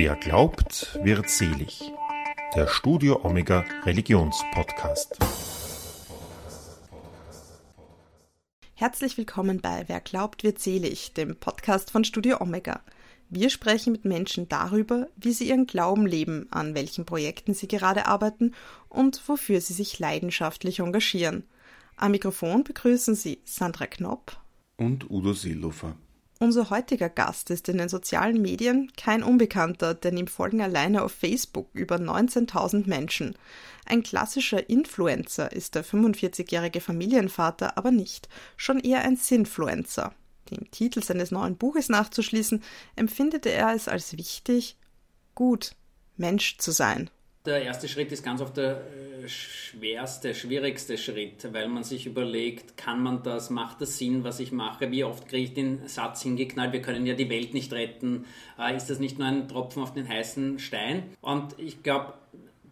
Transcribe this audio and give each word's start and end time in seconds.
Wer 0.00 0.14
glaubt, 0.14 0.96
wird 1.02 1.28
selig. 1.28 1.90
Der 2.54 2.68
Studio 2.68 3.18
Omega 3.24 3.64
Religionspodcast. 3.82 5.18
Herzlich 8.74 9.18
willkommen 9.18 9.60
bei 9.60 9.88
Wer 9.88 10.00
glaubt, 10.00 10.44
wird 10.44 10.60
selig, 10.60 11.14
dem 11.14 11.34
Podcast 11.34 11.90
von 11.90 12.04
Studio 12.04 12.40
Omega. 12.40 12.80
Wir 13.28 13.50
sprechen 13.50 13.90
mit 13.90 14.04
Menschen 14.04 14.48
darüber, 14.48 15.08
wie 15.16 15.32
sie 15.32 15.48
ihren 15.48 15.66
Glauben 15.66 16.06
leben, 16.06 16.46
an 16.52 16.76
welchen 16.76 17.04
Projekten 17.04 17.52
sie 17.52 17.66
gerade 17.66 18.06
arbeiten 18.06 18.54
und 18.88 19.20
wofür 19.28 19.60
sie 19.60 19.74
sich 19.74 19.98
leidenschaftlich 19.98 20.78
engagieren. 20.78 21.42
Am 21.96 22.12
Mikrofon 22.12 22.62
begrüßen 22.62 23.16
Sie 23.16 23.40
Sandra 23.42 23.88
Knopp 23.88 24.40
und 24.76 25.10
Udo 25.10 25.32
Seelofer. 25.32 25.96
Unser 26.40 26.70
heutiger 26.70 27.08
Gast 27.08 27.50
ist 27.50 27.68
in 27.68 27.78
den 27.78 27.88
sozialen 27.88 28.40
Medien 28.40 28.92
kein 28.96 29.24
Unbekannter, 29.24 29.94
denn 29.94 30.16
ihm 30.16 30.28
folgen 30.28 30.62
alleine 30.62 31.02
auf 31.02 31.10
Facebook 31.10 31.68
über 31.72 31.96
19.000 31.96 32.88
Menschen. 32.88 33.34
Ein 33.86 34.04
klassischer 34.04 34.70
Influencer 34.70 35.50
ist 35.50 35.74
der 35.74 35.84
45-jährige 35.84 36.80
Familienvater 36.80 37.76
aber 37.76 37.90
nicht, 37.90 38.28
schon 38.56 38.78
eher 38.78 39.02
ein 39.02 39.16
Sinfluencer. 39.16 40.14
Dem 40.50 40.70
Titel 40.70 41.02
seines 41.02 41.32
neuen 41.32 41.56
Buches 41.56 41.88
nachzuschließen, 41.88 42.62
empfindete 42.94 43.50
er 43.50 43.74
es 43.74 43.88
als 43.88 44.16
wichtig, 44.16 44.76
gut 45.34 45.72
Mensch 46.16 46.58
zu 46.58 46.70
sein. 46.70 47.10
Der 47.44 47.62
erste 47.62 47.88
Schritt 47.88 48.12
ist 48.12 48.24
ganz 48.24 48.40
oft 48.40 48.56
der 48.56 48.82
äh, 49.22 49.28
schwerste, 49.28 50.34
schwierigste 50.34 50.98
Schritt, 50.98 51.52
weil 51.52 51.68
man 51.68 51.84
sich 51.84 52.06
überlegt, 52.06 52.76
kann 52.76 53.02
man 53.02 53.22
das, 53.22 53.48
macht 53.48 53.80
das 53.80 53.96
Sinn, 53.96 54.24
was 54.24 54.40
ich 54.40 54.52
mache, 54.52 54.90
wie 54.90 55.04
oft 55.04 55.28
kriege 55.28 55.44
ich 55.44 55.54
den 55.54 55.86
Satz 55.86 56.22
hingeknallt, 56.22 56.72
wir 56.72 56.82
können 56.82 57.06
ja 57.06 57.14
die 57.14 57.30
Welt 57.30 57.54
nicht 57.54 57.72
retten, 57.72 58.26
äh, 58.58 58.76
ist 58.76 58.90
das 58.90 58.98
nicht 58.98 59.18
nur 59.18 59.28
ein 59.28 59.48
Tropfen 59.48 59.82
auf 59.82 59.94
den 59.94 60.08
heißen 60.08 60.58
Stein? 60.58 61.04
Und 61.20 61.58
ich 61.58 61.82
glaube, 61.82 62.14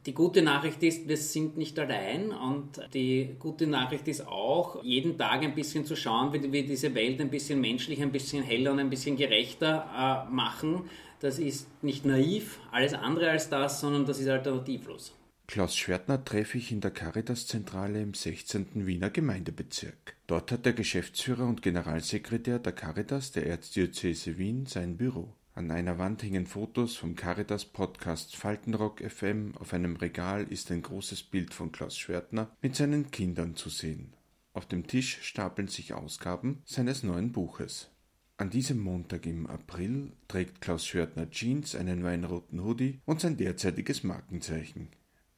die 0.07 0.15
gute 0.15 0.41
Nachricht 0.41 0.83
ist, 0.85 1.09
wir 1.09 1.17
sind 1.17 1.57
nicht 1.57 1.79
allein 1.79 2.31
und 2.31 2.81
die 2.95 3.35
gute 3.41 3.67
Nachricht 3.67 4.07
ist 4.07 4.27
auch, 4.27 4.83
jeden 4.85 5.19
Tag 5.19 5.43
ein 5.43 5.55
bisschen 5.55 5.85
zu 5.85 5.97
schauen, 5.97 6.33
wie 6.33 6.53
wir 6.53 6.65
diese 6.65 6.95
Welt 6.95 7.21
ein 7.21 7.29
bisschen 7.29 7.61
menschlicher, 7.61 8.03
ein 8.03 8.13
bisschen 8.13 8.45
heller 8.45 8.73
und 8.73 8.79
ein 8.79 8.91
bisschen 8.91 9.17
gerechter 9.17 10.27
äh, 10.29 10.33
machen. 10.33 10.89
Das 11.21 11.39
ist 11.41 11.67
nicht 11.83 12.05
naiv, 12.05 12.61
alles 12.71 12.95
andere 12.95 13.31
als 13.31 13.49
das, 13.49 13.81
sondern 13.81 14.07
das 14.07 14.21
ist 14.21 14.29
alternativlos. 14.29 15.13
Klaus 15.49 15.77
Schwertner 15.77 16.25
treffe 16.25 16.59
ich 16.59 16.73
in 16.73 16.81
der 16.81 16.91
Caritas-Zentrale 16.91 18.01
im 18.03 18.15
16. 18.15 18.87
Wiener 18.87 19.11
Gemeindebezirk. 19.11 20.17
Dort 20.27 20.51
hat 20.51 20.67
der 20.67 20.73
Geschäftsführer 20.73 21.47
und 21.47 21.63
Generalsekretär 21.63 22.59
der 22.59 22.73
Caritas 22.73 23.31
der 23.31 23.47
Erzdiözese 23.47 24.39
Wien 24.39 24.67
sein 24.67 24.97
Büro. 24.97 25.36
An 25.57 25.71
einer 25.71 25.99
Wand 25.99 26.23
hängen 26.23 26.47
Fotos 26.47 26.97
vom 26.97 27.17
Caritas-Podcast 27.17 28.37
Faltenrock 28.37 29.01
FM. 29.01 29.57
Auf 29.57 29.73
einem 29.73 29.97
Regal 29.97 30.45
ist 30.45 30.71
ein 30.71 30.83
großes 30.83 31.23
Bild 31.23 31.55
von 31.55 31.73
Klaus 31.73 31.97
Schwertner 31.97 32.55
mit 32.61 32.77
seinen 32.77 33.11
Kindern 33.11 33.57
zu 33.57 33.71
sehen. 33.71 34.13
Auf 34.53 34.67
dem 34.67 34.87
Tisch 34.87 35.23
stapeln 35.23 35.69
sich 35.69 35.95
Ausgaben 35.95 36.61
seines 36.67 37.03
neuen 37.03 37.33
Buches. 37.33 37.89
An 38.37 38.51
diesem 38.51 38.81
Montag 38.81 39.25
im 39.25 39.47
April 39.47 40.13
trägt 40.29 40.61
Klaus 40.61 40.87
Schwertner 40.87 41.31
Jeans, 41.31 41.75
einen 41.75 42.05
weinroten 42.05 42.63
Hoodie 42.63 43.01
und 43.07 43.23
sein 43.23 43.39
derzeitiges 43.39 44.05
Markenzeichen, 44.05 44.89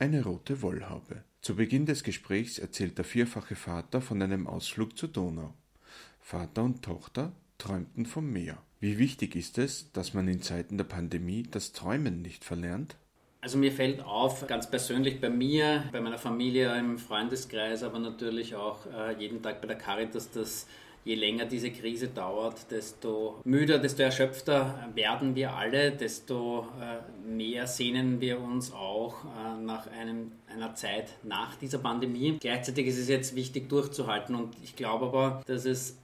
eine 0.00 0.25
rote 0.25 0.62
Wollhaube. 0.62 1.22
Zu 1.42 1.55
Beginn 1.55 1.86
des 1.86 2.03
Gesprächs 2.03 2.58
erzählt 2.58 2.98
der 2.98 3.05
vierfache 3.05 3.55
Vater 3.55 4.00
von 4.00 4.20
einem 4.20 4.48
Ausflug 4.48 4.98
zur 4.98 5.10
Donau. 5.10 5.55
Vater 6.19 6.64
und 6.64 6.82
Tochter 6.82 7.30
träumten 7.56 8.05
vom 8.05 8.32
Meer. 8.32 8.60
Wie 8.80 8.98
wichtig 8.98 9.34
ist 9.34 9.58
es, 9.58 9.90
dass 9.92 10.14
man 10.14 10.28
in 10.28 10.40
Zeiten 10.40 10.76
der 10.76 10.84
Pandemie 10.84 11.42
das 11.50 11.72
Träumen 11.72 12.22
nicht 12.22 12.44
verlernt? 12.44 12.96
Also 13.40 13.58
mir 13.58 13.72
fällt 13.72 14.02
auf, 14.02 14.46
ganz 14.46 14.70
persönlich 14.70 15.20
bei 15.20 15.30
mir, 15.30 15.84
bei 15.90 16.00
meiner 16.00 16.18
Familie, 16.18 16.76
im 16.78 16.98
Freundeskreis, 16.98 17.82
aber 17.82 17.98
natürlich 17.98 18.54
auch 18.54 18.86
äh, 18.86 19.19
jeden 19.19 19.42
Tag 19.42 19.60
bei 19.60 19.69
der 19.69 19.78
Caritas, 19.78 20.30
dass 20.30 20.66
je 21.04 21.14
länger 21.14 21.47
diese 21.47 21.70
Krise 21.70 22.08
dauert, 22.08 22.70
desto 22.70 23.41
müder, 23.44 23.78
desto 23.78 24.03
erschöpfter 24.03 24.88
werden 24.94 25.34
wir 25.34 25.54
alle, 25.54 25.92
desto 25.92 26.66
äh, 26.80 27.28
mehr 27.28 27.66
sehnen 27.66 28.20
wir 28.20 28.41
uns 28.41 28.72
auch 28.72 29.24
äh, 29.24 29.60
nach 29.60 29.86
einem, 29.88 30.32
einer 30.53 30.74
Zeit 30.74 31.14
nach 31.22 31.56
dieser 31.56 31.78
Pandemie. 31.78 32.36
Gleichzeitig 32.41 32.86
ist 32.88 32.98
es 32.98 33.08
jetzt 33.08 33.34
wichtig 33.34 33.69
durchzuhalten 33.69 34.34
und 34.34 34.54
ich 34.62 34.76
glaube 34.76 35.06
aber, 35.06 35.42
dass 35.47 35.64
es 35.64 35.97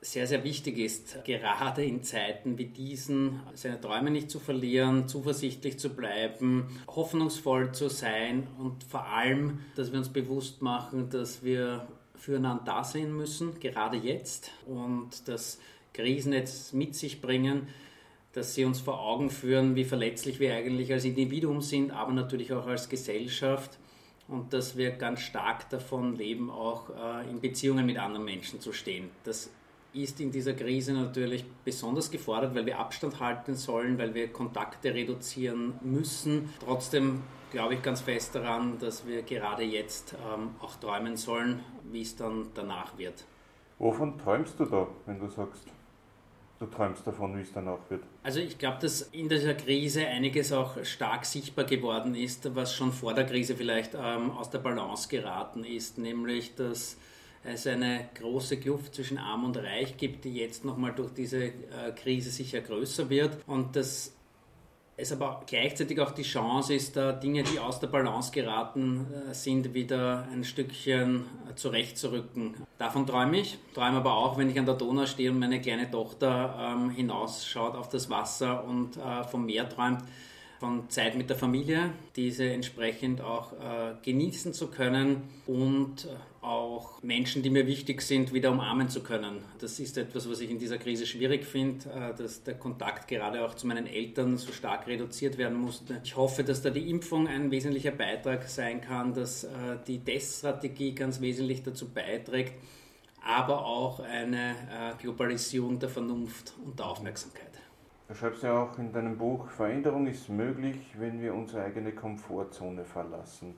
sehr, 0.00 0.26
sehr 0.26 0.44
wichtig 0.44 0.78
ist, 0.78 1.24
gerade 1.24 1.84
in 1.84 2.02
Zeiten 2.02 2.56
wie 2.56 2.66
diesen, 2.66 3.40
seine 3.54 3.80
Träume 3.80 4.10
nicht 4.10 4.30
zu 4.30 4.38
verlieren, 4.38 5.08
zuversichtlich 5.08 5.78
zu 5.78 5.90
bleiben, 5.90 6.68
hoffnungsvoll 6.86 7.72
zu 7.72 7.88
sein 7.88 8.46
und 8.58 8.84
vor 8.84 9.06
allem, 9.06 9.60
dass 9.74 9.90
wir 9.90 9.98
uns 9.98 10.08
bewusst 10.08 10.62
machen, 10.62 11.10
dass 11.10 11.42
wir 11.42 11.88
füreinander 12.14 12.62
da 12.64 12.84
sein 12.84 13.12
müssen, 13.12 13.58
gerade 13.58 13.96
jetzt, 13.96 14.50
und 14.66 15.26
dass 15.26 15.58
Krisen 15.92 16.32
jetzt 16.32 16.74
mit 16.74 16.94
sich 16.94 17.20
bringen, 17.20 17.66
dass 18.32 18.54
sie 18.54 18.64
uns 18.64 18.80
vor 18.80 19.00
Augen 19.00 19.30
führen, 19.30 19.74
wie 19.74 19.84
verletzlich 19.84 20.38
wir 20.38 20.54
eigentlich 20.54 20.92
als 20.92 21.04
Individuum 21.04 21.60
sind, 21.60 21.90
aber 21.90 22.12
natürlich 22.12 22.52
auch 22.52 22.66
als 22.66 22.88
Gesellschaft 22.88 23.78
und 24.28 24.52
dass 24.52 24.76
wir 24.76 24.90
ganz 24.92 25.20
stark 25.20 25.68
davon 25.70 26.14
leben, 26.14 26.50
auch 26.50 26.90
äh, 26.90 27.28
in 27.28 27.40
Beziehungen 27.40 27.86
mit 27.86 27.98
anderen 27.98 28.24
Menschen 28.24 28.60
zu 28.60 28.72
stehen. 28.72 29.10
Das 29.24 29.50
ist 29.92 30.20
in 30.20 30.30
dieser 30.30 30.52
Krise 30.52 30.92
natürlich 30.92 31.44
besonders 31.64 32.10
gefordert, 32.10 32.54
weil 32.54 32.66
wir 32.66 32.78
Abstand 32.78 33.20
halten 33.20 33.54
sollen, 33.54 33.98
weil 33.98 34.14
wir 34.14 34.32
Kontakte 34.32 34.92
reduzieren 34.92 35.74
müssen. 35.82 36.52
Trotzdem 36.64 37.22
glaube 37.50 37.74
ich 37.74 37.82
ganz 37.82 38.00
fest 38.00 38.34
daran, 38.34 38.78
dass 38.78 39.06
wir 39.06 39.22
gerade 39.22 39.62
jetzt 39.62 40.14
ähm, 40.14 40.50
auch 40.60 40.76
träumen 40.76 41.16
sollen, 41.16 41.60
wie 41.90 42.02
es 42.02 42.16
dann 42.16 42.48
danach 42.54 42.96
wird. 42.98 43.24
Wovon 43.78 44.18
träumst 44.18 44.58
du 44.58 44.64
da, 44.64 44.88
wenn 45.06 45.18
du 45.18 45.28
sagst, 45.28 45.64
du 46.58 46.66
träumst 46.66 47.06
davon, 47.06 47.36
wie 47.38 47.42
es 47.42 47.52
danach 47.52 47.78
wird? 47.88 48.02
Also 48.22 48.40
ich 48.40 48.58
glaube, 48.58 48.78
dass 48.80 49.02
in 49.02 49.28
dieser 49.28 49.54
Krise 49.54 50.06
einiges 50.06 50.52
auch 50.52 50.84
stark 50.84 51.24
sichtbar 51.24 51.64
geworden 51.64 52.14
ist, 52.14 52.54
was 52.54 52.74
schon 52.74 52.92
vor 52.92 53.14
der 53.14 53.24
Krise 53.24 53.54
vielleicht 53.54 53.94
ähm, 53.94 54.32
aus 54.32 54.50
der 54.50 54.58
Balance 54.58 55.08
geraten 55.08 55.64
ist, 55.64 55.98
nämlich 55.98 56.54
dass 56.56 56.96
es 57.44 57.66
eine 57.66 58.08
große 58.14 58.58
Kluft 58.58 58.94
zwischen 58.94 59.18
Arm 59.18 59.44
und 59.44 59.56
Reich 59.56 59.96
gibt, 59.96 60.24
die 60.24 60.34
jetzt 60.34 60.64
nochmal 60.64 60.92
durch 60.92 61.12
diese 61.12 61.44
äh, 61.44 61.52
Krise 61.96 62.30
sicher 62.30 62.60
größer 62.60 63.08
wird 63.10 63.38
und 63.46 63.76
dass 63.76 64.12
es 65.00 65.12
aber 65.12 65.44
gleichzeitig 65.46 66.00
auch 66.00 66.10
die 66.10 66.24
Chance 66.24 66.74
ist, 66.74 66.96
da 66.96 67.12
Dinge, 67.12 67.44
die 67.44 67.60
aus 67.60 67.78
der 67.78 67.86
Balance 67.86 68.32
geraten 68.32 69.06
äh, 69.30 69.32
sind, 69.32 69.72
wieder 69.72 70.26
ein 70.32 70.42
Stückchen 70.42 71.24
äh, 71.48 71.54
zurechtzurücken. 71.54 72.54
Davon 72.78 73.06
träume 73.06 73.38
ich. 73.38 73.58
Träume 73.74 73.98
aber 73.98 74.14
auch, 74.14 74.36
wenn 74.36 74.50
ich 74.50 74.58
an 74.58 74.66
der 74.66 74.74
Donau 74.74 75.06
stehe 75.06 75.30
und 75.30 75.38
meine 75.38 75.60
kleine 75.60 75.88
Tochter 75.88 76.74
ähm, 76.76 76.90
hinausschaut 76.90 77.76
auf 77.76 77.88
das 77.88 78.10
Wasser 78.10 78.64
und 78.64 78.96
äh, 78.96 79.22
vom 79.22 79.46
Meer 79.46 79.68
träumt, 79.68 80.02
von 80.58 80.90
Zeit 80.90 81.14
mit 81.14 81.30
der 81.30 81.36
Familie, 81.36 81.90
diese 82.16 82.50
entsprechend 82.50 83.20
auch 83.20 83.52
äh, 83.52 83.94
genießen 84.02 84.52
zu 84.52 84.66
können 84.66 85.22
und 85.46 86.06
äh, 86.06 86.08
auch 86.48 87.02
Menschen, 87.02 87.42
die 87.42 87.50
mir 87.50 87.66
wichtig 87.66 88.00
sind, 88.02 88.32
wieder 88.32 88.50
umarmen 88.50 88.88
zu 88.88 89.02
können. 89.02 89.42
Das 89.58 89.78
ist 89.78 89.98
etwas, 89.98 90.28
was 90.28 90.40
ich 90.40 90.50
in 90.50 90.58
dieser 90.58 90.78
Krise 90.78 91.06
schwierig 91.06 91.44
finde, 91.44 91.90
äh, 91.90 92.14
dass 92.14 92.42
der 92.42 92.54
Kontakt 92.54 93.06
gerade 93.06 93.44
auch 93.44 93.54
zu 93.54 93.66
meinen 93.66 93.86
Eltern 93.86 94.36
so 94.36 94.52
stark 94.52 94.86
reduziert 94.86 95.38
werden 95.38 95.58
musste. 95.58 96.00
Ich 96.02 96.16
hoffe, 96.16 96.42
dass 96.44 96.62
da 96.62 96.70
die 96.70 96.90
Impfung 96.90 97.28
ein 97.28 97.50
wesentlicher 97.50 97.92
Beitrag 97.92 98.44
sein 98.44 98.80
kann, 98.80 99.12
dass 99.12 99.44
äh, 99.44 99.48
die 99.86 99.98
Teststrategie 99.98 100.94
ganz 100.94 101.20
wesentlich 101.20 101.62
dazu 101.62 101.88
beiträgt, 101.88 102.54
aber 103.24 103.64
auch 103.64 104.00
eine 104.00 104.52
äh, 104.52 105.02
Globalisierung 105.02 105.78
der 105.78 105.90
Vernunft 105.90 106.54
und 106.64 106.78
der 106.78 106.86
Aufmerksamkeit. 106.86 107.44
Du 108.08 108.14
schreibst 108.14 108.42
ja 108.42 108.62
auch 108.62 108.78
in 108.78 108.90
deinem 108.90 109.18
Buch, 109.18 109.50
Veränderung 109.50 110.06
ist 110.06 110.30
möglich, 110.30 110.78
wenn 110.98 111.20
wir 111.20 111.34
unsere 111.34 111.62
eigene 111.62 111.92
Komfortzone 111.92 112.86
verlassen. 112.86 113.54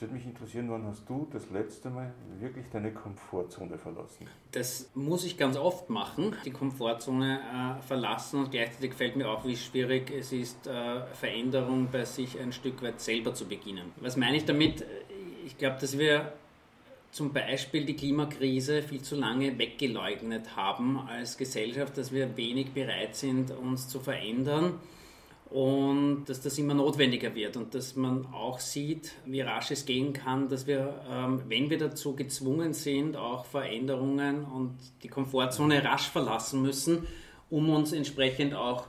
Jetzt 0.00 0.08
würde 0.08 0.14
mich 0.14 0.34
interessieren, 0.34 0.70
wann 0.70 0.86
hast 0.86 1.06
du 1.10 1.28
das 1.30 1.50
letzte 1.50 1.90
Mal 1.90 2.10
wirklich 2.38 2.64
deine 2.72 2.90
Komfortzone 2.90 3.76
verlassen? 3.76 4.26
Das 4.50 4.88
muss 4.94 5.26
ich 5.26 5.36
ganz 5.36 5.58
oft 5.58 5.90
machen, 5.90 6.34
die 6.46 6.52
Komfortzone 6.52 7.38
äh, 7.38 7.82
verlassen 7.82 8.44
und 8.44 8.50
gleichzeitig 8.50 8.94
fällt 8.94 9.16
mir 9.16 9.28
auch, 9.28 9.44
wie 9.44 9.58
schwierig 9.58 10.10
es 10.10 10.32
ist, 10.32 10.66
äh, 10.66 11.02
Veränderung 11.12 11.88
bei 11.92 12.06
sich 12.06 12.40
ein 12.40 12.50
Stück 12.54 12.80
weit 12.82 12.98
selber 12.98 13.34
zu 13.34 13.44
beginnen. 13.44 13.92
Was 14.00 14.16
meine 14.16 14.38
ich 14.38 14.46
damit? 14.46 14.86
Ich 15.44 15.58
glaube, 15.58 15.76
dass 15.78 15.98
wir 15.98 16.32
zum 17.10 17.34
Beispiel 17.34 17.84
die 17.84 17.94
Klimakrise 17.94 18.80
viel 18.80 19.02
zu 19.02 19.16
lange 19.16 19.58
weggeleugnet 19.58 20.56
haben 20.56 20.98
als 20.98 21.36
Gesellschaft, 21.36 21.98
dass 21.98 22.10
wir 22.10 22.38
wenig 22.38 22.70
bereit 22.70 23.16
sind, 23.16 23.50
uns 23.50 23.86
zu 23.86 24.00
verändern 24.00 24.80
und 25.50 26.26
dass 26.26 26.40
das 26.40 26.56
immer 26.58 26.74
notwendiger 26.74 27.34
wird 27.34 27.56
und 27.56 27.74
dass 27.74 27.96
man 27.96 28.26
auch 28.32 28.60
sieht, 28.60 29.12
wie 29.26 29.40
rasch 29.40 29.72
es 29.72 29.84
gehen 29.84 30.12
kann, 30.12 30.48
dass 30.48 30.66
wir, 30.66 31.02
ähm, 31.10 31.42
wenn 31.48 31.70
wir 31.70 31.78
dazu 31.78 32.14
gezwungen 32.14 32.72
sind, 32.72 33.16
auch 33.16 33.44
Veränderungen 33.44 34.44
und 34.44 34.78
die 35.02 35.08
Komfortzone 35.08 35.84
rasch 35.84 36.08
verlassen 36.08 36.62
müssen, 36.62 37.06
um 37.50 37.68
uns 37.70 37.92
entsprechend 37.92 38.54
auch 38.54 38.86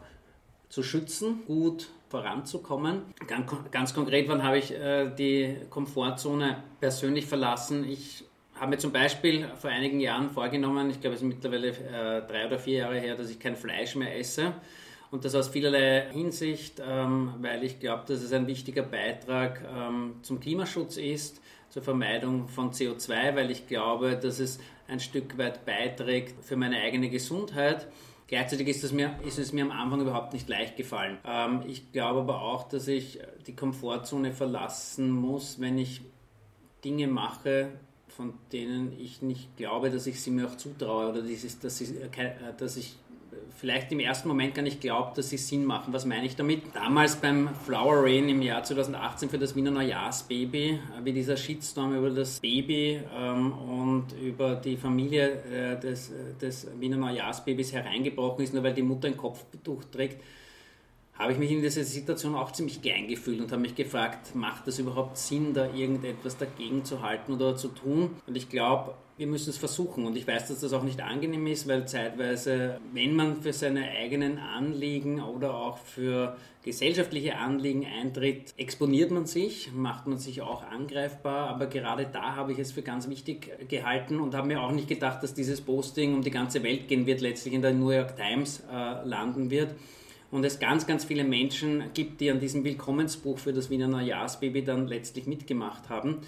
zu 0.70 0.84
schützen, 0.84 1.42
gut 1.48 1.90
voranzukommen. 2.10 3.02
Ganz, 3.26 3.52
ganz 3.72 3.94
konkret, 3.96 4.28
wann 4.30 4.44
habe 4.44 4.60
ich 4.60 4.72
äh, 4.72 5.10
die 5.10 5.56
Komfortzone 5.72 6.64
persönlich 6.80 7.26
verlassen? 7.26 7.90
Ich 7.90 8.24
habe 8.54 8.72
mir 8.72 8.78
zum 8.78 8.92
Beispiel 8.92 9.48
vor 9.60 9.72
einigen 9.72 10.00
Jahren 10.00 10.30
vorgenommen, 10.30 10.92
ich 10.92 11.02
glaube 11.02 11.16
es 11.16 11.24
ist 11.24 11.28
mittlerweile 11.28 11.70
äh, 11.70 12.28
drei 12.28 12.46
oder 12.46 12.60
vier 12.60 12.80
Jahre 12.80 13.00
her, 13.00 13.16
dass 13.16 13.32
ich 13.32 13.40
kein 13.40 13.56
Fleisch 13.56 13.96
mehr 13.96 14.16
esse. 14.16 14.54
Und 15.12 15.26
das 15.26 15.36
aus 15.36 15.50
vielerlei 15.50 16.10
Hinsicht, 16.12 16.82
ähm, 16.84 17.34
weil 17.42 17.64
ich 17.66 17.80
glaube, 17.80 18.04
dass 18.08 18.22
es 18.22 18.32
ein 18.32 18.48
wichtiger 18.48 18.84
Beitrag 18.84 19.62
ähm, 19.70 20.16
zum 20.22 20.40
Klimaschutz 20.40 20.96
ist, 20.96 21.42
zur 21.70 21.84
Vermeidung 21.84 22.48
von 22.48 22.72
CO2, 22.72 23.36
weil 23.36 23.52
ich 23.52 23.68
glaube, 23.68 24.18
dass 24.18 24.40
es 24.40 24.60
ein 24.88 25.02
Stück 25.02 25.38
weit 25.38 25.66
beiträgt 25.66 26.44
für 26.44 26.56
meine 26.56 26.78
eigene 26.78 27.10
Gesundheit. 27.10 27.88
Gleichzeitig 28.28 28.70
ist 28.70 28.86
es, 28.86 28.94
mir, 28.94 29.20
ist 29.26 29.38
es 29.38 29.52
mir 29.52 29.66
am 29.66 29.72
Anfang 29.72 30.00
überhaupt 30.00 30.32
nicht 30.32 30.48
leicht 30.48 30.78
gefallen. 30.78 31.18
Ähm, 31.26 31.64
ich 31.68 31.92
glaube 31.92 32.22
aber 32.22 32.42
auch, 32.42 32.70
dass 32.70 32.88
ich 32.88 33.20
die 33.46 33.56
Komfortzone 33.56 34.32
verlassen 34.32 35.12
muss, 35.12 35.60
wenn 35.60 35.78
ich 35.78 36.02
Dinge 36.86 37.08
mache, 37.08 37.74
von 38.08 38.34
denen 38.54 38.98
ich 38.98 39.22
nicht 39.22 39.58
glaube, 39.58 39.90
dass 39.90 40.08
ich 40.08 40.22
sie 40.22 40.32
mir 40.32 40.48
auch 40.48 40.56
zutraue 40.56 41.10
oder 41.10 41.22
dieses, 41.22 41.60
dass, 41.60 41.82
ich, 41.82 41.90
äh, 41.90 42.10
dass 42.58 42.78
ich 42.78 42.96
vielleicht 43.62 43.92
im 43.92 44.00
ersten 44.00 44.28
Moment 44.28 44.56
gar 44.56 44.64
nicht 44.64 44.82
glaubt, 44.82 45.18
dass 45.18 45.30
sie 45.30 45.38
Sinn 45.38 45.66
machen. 45.66 45.94
Was 45.94 46.06
meine 46.06 46.26
ich 46.26 46.36
damit? 46.36 46.64
Damals 46.74 47.16
beim 47.16 47.54
Flower 47.66 48.04
Rain 48.04 48.28
im 48.30 48.42
Jahr 48.42 48.64
2018 48.64 49.30
für 49.30 49.38
das 49.38 49.56
Wiener 49.56 49.72
Neujahrsbaby, 49.72 50.70
äh, 50.70 50.80
wie 51.04 51.14
dieser 51.14 51.38
Shitstorm 51.38 51.96
über 51.96 52.10
das 52.10 52.40
Baby 52.40 53.00
ähm, 53.16 53.54
und 53.54 54.08
über 54.22 54.56
die 54.56 54.78
Familie 54.78 55.44
äh, 55.44 55.80
des, 55.80 56.10
äh, 56.10 56.34
des 56.42 56.68
Wiener 56.80 56.98
Neujahrsbabys 56.98 57.74
hereingebrochen 57.74 58.44
ist, 58.44 58.54
nur 58.54 58.64
weil 58.64 58.74
die 58.74 58.82
Mutter 58.82 59.08
ein 59.08 59.18
Kopftuch 59.18 59.84
trägt, 59.92 60.22
habe 61.14 61.34
ich 61.34 61.38
mich 61.38 61.52
in 61.52 61.62
dieser 61.62 61.84
Situation 61.84 62.34
auch 62.34 62.52
ziemlich 62.52 62.82
klein 62.82 63.08
gefühlt 63.08 63.40
und 63.40 63.52
habe 63.52 63.62
mich 63.62 63.76
gefragt, 63.76 64.34
macht 64.34 64.66
das 64.66 64.80
überhaupt 64.80 65.18
Sinn, 65.18 65.54
da 65.54 65.72
irgendetwas 65.72 66.38
dagegen 66.38 66.84
zu 66.84 67.04
halten 67.04 67.34
oder 67.34 67.56
zu 67.56 67.68
tun? 67.68 68.16
Und 68.26 68.36
ich 68.36 68.50
glaube, 68.50 68.96
wir 69.18 69.28
müssen 69.28 69.50
es 69.50 69.58
versuchen. 69.58 70.06
Und 70.06 70.18
ich 70.18 70.28
weiß, 70.28 70.48
dass 70.48 70.62
das 70.62 70.74
auch 70.74 70.84
nicht 70.84 71.02
angenehm 71.02 71.46
ist, 71.48 71.68
weil 71.68 71.88
zeitweise, 71.88 72.80
wenn 72.94 73.16
man 73.16 73.42
für 73.42 73.54
seine 73.54 73.90
eigenen 73.90 74.38
Anliegen 74.38 75.22
oder 75.22 75.54
auch 75.54 75.78
für 75.78 76.38
gesellschaftliche 76.64 77.38
Anliegen 77.38 77.86
eintritt, 77.86 78.54
exponiert 78.58 79.12
man 79.12 79.26
sich, 79.26 79.72
macht 79.74 80.08
man 80.08 80.18
sich 80.18 80.42
auch 80.42 80.64
angreifbar. 80.64 81.50
Aber 81.50 81.68
gerade 81.68 82.08
da 82.12 82.36
habe 82.36 82.52
ich 82.52 82.60
es 82.60 82.72
für 82.72 82.82
ganz 82.82 83.10
wichtig 83.10 83.52
gehalten 83.68 84.20
und 84.20 84.36
habe 84.36 84.48
mir 84.48 84.62
auch 84.62 84.72
nicht 84.72 84.88
gedacht, 84.88 85.24
dass 85.24 85.34
dieses 85.34 85.62
Posting 85.62 86.14
um 86.16 86.22
die 86.22 86.32
ganze 86.32 86.64
Welt 86.64 86.88
gehen 86.88 87.06
wird, 87.06 87.22
letztlich 87.22 87.54
in 87.54 87.62
der 87.62 87.74
New 87.74 87.92
York 87.92 88.16
Times 88.16 88.64
äh, 88.72 89.08
landen 89.08 89.50
wird 89.50 89.76
und 90.32 90.46
es 90.46 90.60
ganz, 90.60 90.88
ganz 90.88 91.04
viele 91.04 91.24
Menschen 91.24 91.84
gibt, 91.94 92.22
die 92.22 92.32
an 92.32 92.40
diesem 92.40 92.64
Willkommensbuch 92.64 93.38
für 93.38 93.54
das 93.54 93.70
Wiener 93.70 93.88
Neujahrsbaby 93.88 94.64
dann 94.64 94.88
letztlich 94.88 95.28
mitgemacht 95.28 95.90
haben. 95.90 96.20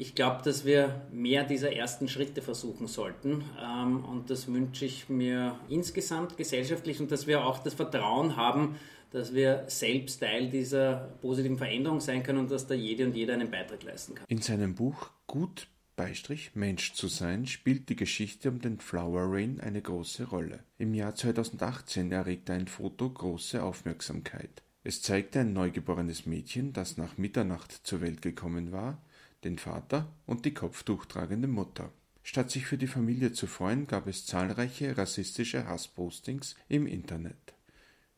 Ich 0.00 0.14
glaube, 0.14 0.40
dass 0.42 0.64
wir 0.64 1.02
mehr 1.12 1.44
dieser 1.44 1.74
ersten 1.74 2.08
Schritte 2.08 2.40
versuchen 2.40 2.86
sollten 2.86 3.44
ähm, 3.62 4.02
und 4.02 4.30
das 4.30 4.48
wünsche 4.48 4.86
ich 4.86 5.10
mir 5.10 5.60
insgesamt 5.68 6.38
gesellschaftlich 6.38 7.00
und 7.00 7.10
dass 7.10 7.26
wir 7.26 7.44
auch 7.44 7.58
das 7.58 7.74
Vertrauen 7.74 8.34
haben, 8.34 8.76
dass 9.10 9.34
wir 9.34 9.64
selbst 9.66 10.20
Teil 10.20 10.48
dieser 10.48 11.10
positiven 11.20 11.58
Veränderung 11.58 12.00
sein 12.00 12.22
können 12.22 12.38
und 12.38 12.50
dass 12.50 12.66
da 12.66 12.72
jede 12.72 13.04
und 13.04 13.14
jeder 13.14 13.34
einen 13.34 13.50
Beitrag 13.50 13.82
leisten 13.82 14.14
kann. 14.14 14.24
In 14.26 14.40
seinem 14.40 14.74
Buch 14.74 15.10
Gut 15.26 15.68
Beistrich 15.96 16.52
Mensch 16.54 16.94
zu 16.94 17.08
sein 17.08 17.46
spielt 17.46 17.90
die 17.90 17.96
Geschichte 17.96 18.48
um 18.48 18.58
den 18.58 18.80
Flower 18.80 19.24
Rain 19.26 19.60
eine 19.60 19.82
große 19.82 20.30
Rolle. 20.30 20.60
Im 20.78 20.94
Jahr 20.94 21.14
2018 21.14 22.10
erregte 22.10 22.54
ein 22.54 22.68
Foto 22.68 23.10
große 23.10 23.62
Aufmerksamkeit. 23.62 24.62
Es 24.82 25.02
zeigte 25.02 25.40
ein 25.40 25.52
neugeborenes 25.52 26.24
Mädchen, 26.24 26.72
das 26.72 26.96
nach 26.96 27.18
Mitternacht 27.18 27.86
zur 27.86 28.00
Welt 28.00 28.22
gekommen 28.22 28.72
war, 28.72 29.02
den 29.44 29.58
Vater 29.58 30.12
und 30.26 30.44
die 30.44 30.54
kopftuchtragende 30.54 31.48
Mutter. 31.48 31.92
Statt 32.22 32.50
sich 32.50 32.66
für 32.66 32.78
die 32.78 32.86
Familie 32.86 33.32
zu 33.32 33.46
freuen, 33.46 33.86
gab 33.86 34.06
es 34.06 34.26
zahlreiche 34.26 34.96
rassistische 34.96 35.66
Hasspostings 35.66 36.54
im 36.68 36.86
Internet. 36.86 37.54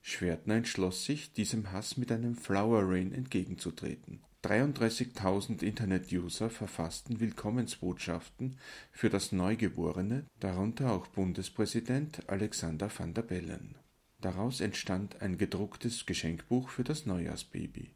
Schwertner 0.00 0.56
entschloss 0.56 1.04
sich, 1.04 1.32
diesem 1.32 1.70
Hass 1.70 1.96
mit 1.96 2.10
einem 2.10 2.34
Flower 2.36 2.82
Rain 2.84 3.12
entgegenzutreten. 3.12 4.20
33.000 4.42 5.62
Internet-User 5.62 6.50
verfassten 6.50 7.20
Willkommensbotschaften 7.20 8.58
für 8.90 9.08
das 9.08 9.30
Neugeborene, 9.30 10.24
darunter 10.40 10.90
auch 10.90 11.06
Bundespräsident 11.06 12.28
Alexander 12.28 12.90
Van 12.96 13.14
der 13.14 13.22
Bellen. 13.22 13.76
Daraus 14.20 14.60
entstand 14.60 15.22
ein 15.22 15.38
gedrucktes 15.38 16.06
Geschenkbuch 16.06 16.70
für 16.70 16.82
das 16.82 17.06
Neujahrsbaby. 17.06 17.92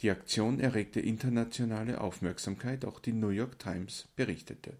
Die 0.00 0.10
Aktion 0.10 0.60
erregte 0.60 1.00
internationale 1.00 2.00
Aufmerksamkeit, 2.00 2.84
auch 2.84 3.00
die 3.00 3.12
New 3.12 3.28
York 3.28 3.58
Times 3.58 4.08
berichtete. 4.16 4.74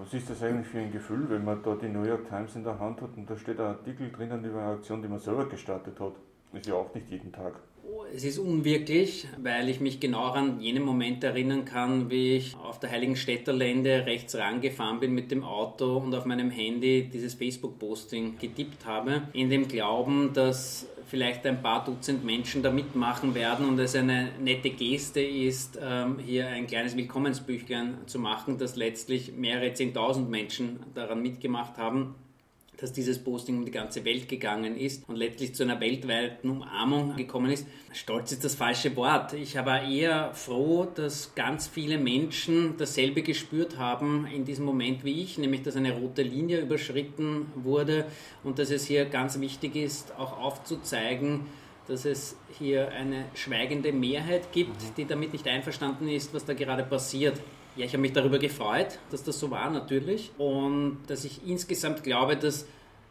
Was 0.00 0.12
ist 0.12 0.28
das 0.28 0.42
eigentlich 0.42 0.66
für 0.66 0.78
ein 0.78 0.92
Gefühl, 0.92 1.28
wenn 1.30 1.44
man 1.44 1.62
da 1.62 1.74
die 1.74 1.88
New 1.88 2.02
York 2.02 2.28
Times 2.28 2.56
in 2.56 2.64
der 2.64 2.78
Hand 2.78 3.00
hat 3.00 3.16
und 3.16 3.28
da 3.28 3.36
steht 3.36 3.58
ein 3.58 3.66
Artikel 3.66 4.10
drinnen 4.10 4.44
über 4.44 4.60
eine 4.60 4.72
Aktion, 4.76 5.00
die 5.00 5.08
man 5.08 5.18
selber 5.18 5.48
gestartet 5.48 5.98
hat? 6.00 6.12
Ist 6.52 6.66
ja 6.66 6.74
auch 6.74 6.94
nicht 6.94 7.08
jeden 7.10 7.32
Tag. 7.32 7.54
Es 8.14 8.24
ist 8.24 8.38
unwirklich, 8.38 9.26
weil 9.42 9.68
ich 9.68 9.80
mich 9.80 10.00
genau 10.00 10.28
an 10.28 10.60
jenen 10.60 10.82
Moment 10.82 11.22
erinnern 11.22 11.64
kann, 11.64 12.10
wie 12.10 12.36
ich 12.36 12.56
auf 12.56 12.80
der 12.80 12.90
Heiligen 12.90 13.16
Städterlände 13.16 14.06
rechts 14.06 14.34
rangefahren 14.36 15.00
bin 15.00 15.14
mit 15.14 15.30
dem 15.30 15.44
Auto 15.44 15.98
und 15.98 16.14
auf 16.14 16.24
meinem 16.24 16.50
Handy 16.50 17.08
dieses 17.12 17.34
Facebook-Posting 17.34 18.38
getippt 18.38 18.86
habe, 18.86 19.22
in 19.32 19.50
dem 19.50 19.68
Glauben, 19.68 20.32
dass 20.32 20.86
vielleicht 21.06 21.46
ein 21.46 21.62
paar 21.62 21.84
Dutzend 21.84 22.24
Menschen 22.24 22.62
da 22.62 22.70
mitmachen 22.70 23.34
werden 23.34 23.68
und 23.68 23.78
es 23.78 23.94
eine 23.94 24.30
nette 24.40 24.70
Geste 24.70 25.20
ist, 25.20 25.78
ähm, 25.80 26.18
hier 26.18 26.48
ein 26.48 26.66
kleines 26.66 26.96
Willkommensbüchlein 26.96 27.98
zu 28.06 28.18
machen, 28.18 28.58
das 28.58 28.76
letztlich 28.76 29.32
mehrere 29.32 29.72
Zehntausend 29.72 30.30
Menschen 30.30 30.80
daran 30.94 31.22
mitgemacht 31.22 31.76
haben 31.76 32.14
dass 32.78 32.92
dieses 32.92 33.18
Posting 33.18 33.58
um 33.58 33.64
die 33.64 33.70
ganze 33.70 34.04
Welt 34.04 34.28
gegangen 34.28 34.76
ist 34.76 35.08
und 35.08 35.16
letztlich 35.16 35.54
zu 35.54 35.62
einer 35.62 35.80
weltweiten 35.80 36.50
Umarmung 36.50 37.16
gekommen 37.16 37.50
ist. 37.50 37.66
Stolz 37.92 38.32
ist 38.32 38.44
das 38.44 38.54
falsche 38.54 38.94
Wort. 38.96 39.32
Ich 39.32 39.54
war 39.56 39.82
eher 39.82 40.34
froh, 40.34 40.86
dass 40.94 41.34
ganz 41.34 41.66
viele 41.66 41.98
Menschen 41.98 42.76
dasselbe 42.76 43.22
gespürt 43.22 43.78
haben 43.78 44.26
in 44.26 44.44
diesem 44.44 44.64
Moment 44.64 45.04
wie 45.04 45.22
ich, 45.22 45.38
nämlich 45.38 45.62
dass 45.62 45.76
eine 45.76 45.92
rote 45.92 46.22
Linie 46.22 46.60
überschritten 46.60 47.46
wurde 47.54 48.06
und 48.44 48.58
dass 48.58 48.70
es 48.70 48.86
hier 48.86 49.06
ganz 49.06 49.40
wichtig 49.40 49.76
ist, 49.76 50.14
auch 50.18 50.38
aufzuzeigen, 50.38 51.46
dass 51.88 52.04
es 52.04 52.36
hier 52.58 52.90
eine 52.90 53.26
schweigende 53.34 53.92
Mehrheit 53.92 54.52
gibt, 54.52 54.82
mhm. 54.82 54.94
die 54.96 55.04
damit 55.06 55.32
nicht 55.32 55.46
einverstanden 55.46 56.08
ist, 56.08 56.34
was 56.34 56.44
da 56.44 56.52
gerade 56.52 56.82
passiert. 56.82 57.40
Ja, 57.76 57.84
ich 57.84 57.92
habe 57.92 58.00
mich 58.00 58.14
darüber 58.14 58.38
gefreut, 58.38 58.98
dass 59.10 59.22
das 59.22 59.38
so 59.38 59.50
war 59.50 59.68
natürlich 59.70 60.30
und 60.38 60.98
dass 61.08 61.26
ich 61.26 61.46
insgesamt 61.46 62.02
glaube, 62.02 62.36
dass 62.36 62.66